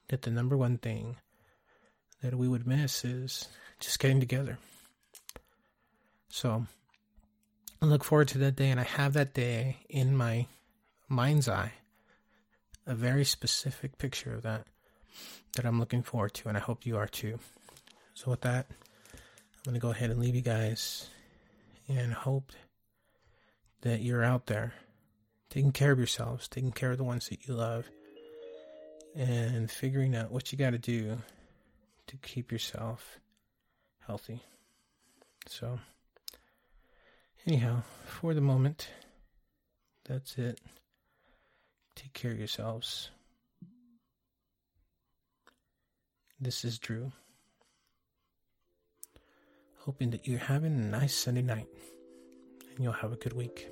that 0.07 0.21
the 0.21 0.31
number 0.31 0.55
one 0.55 0.77
thing 0.77 1.17
that 2.21 2.35
we 2.35 2.47
would 2.47 2.67
miss 2.67 3.03
is 3.03 3.47
just 3.79 3.99
getting 3.99 4.19
together. 4.19 4.57
So 6.29 6.65
I 7.81 7.85
look 7.85 8.03
forward 8.03 8.29
to 8.29 8.37
that 8.39 8.55
day, 8.55 8.69
and 8.69 8.79
I 8.79 8.83
have 8.83 9.13
that 9.13 9.33
day 9.33 9.77
in 9.89 10.15
my 10.15 10.45
mind's 11.09 11.49
eye, 11.49 11.73
a 12.85 12.95
very 12.95 13.25
specific 13.25 13.97
picture 13.97 14.33
of 14.33 14.43
that 14.43 14.65
that 15.55 15.65
I'm 15.65 15.79
looking 15.79 16.03
forward 16.03 16.33
to, 16.35 16.47
and 16.47 16.57
I 16.57 16.61
hope 16.61 16.85
you 16.85 16.97
are 16.97 17.07
too. 17.07 17.39
So, 18.13 18.31
with 18.31 18.41
that, 18.41 18.67
I'm 19.13 19.19
going 19.65 19.73
to 19.73 19.79
go 19.79 19.91
ahead 19.91 20.11
and 20.11 20.19
leave 20.19 20.35
you 20.35 20.41
guys 20.41 21.09
and 21.87 22.13
hope 22.13 22.51
that 23.81 24.01
you're 24.01 24.23
out 24.23 24.45
there 24.45 24.73
taking 25.49 25.71
care 25.71 25.91
of 25.91 25.97
yourselves, 25.97 26.47
taking 26.47 26.71
care 26.71 26.91
of 26.91 26.97
the 26.97 27.03
ones 27.03 27.27
that 27.27 27.45
you 27.47 27.53
love, 27.53 27.85
and 29.15 29.69
figuring 29.69 30.15
out 30.15 30.31
what 30.31 30.51
you 30.51 30.57
got 30.57 30.69
to 30.69 30.77
do 30.77 31.17
to 32.11 32.17
keep 32.17 32.51
yourself 32.51 33.19
healthy. 34.05 34.43
So, 35.47 35.79
anyhow, 37.47 37.83
for 38.05 38.33
the 38.33 38.41
moment, 38.41 38.89
that's 40.03 40.37
it. 40.37 40.59
Take 41.95 42.11
care 42.11 42.31
of 42.31 42.37
yourselves. 42.37 43.11
This 46.37 46.65
is 46.65 46.79
Drew. 46.79 47.13
Hoping 49.77 50.09
that 50.09 50.27
you're 50.27 50.37
having 50.37 50.73
a 50.73 50.85
nice 50.85 51.15
Sunday 51.15 51.41
night 51.41 51.67
and 52.75 52.83
you'll 52.83 52.91
have 52.91 53.13
a 53.13 53.17
good 53.17 53.33
week. 53.33 53.69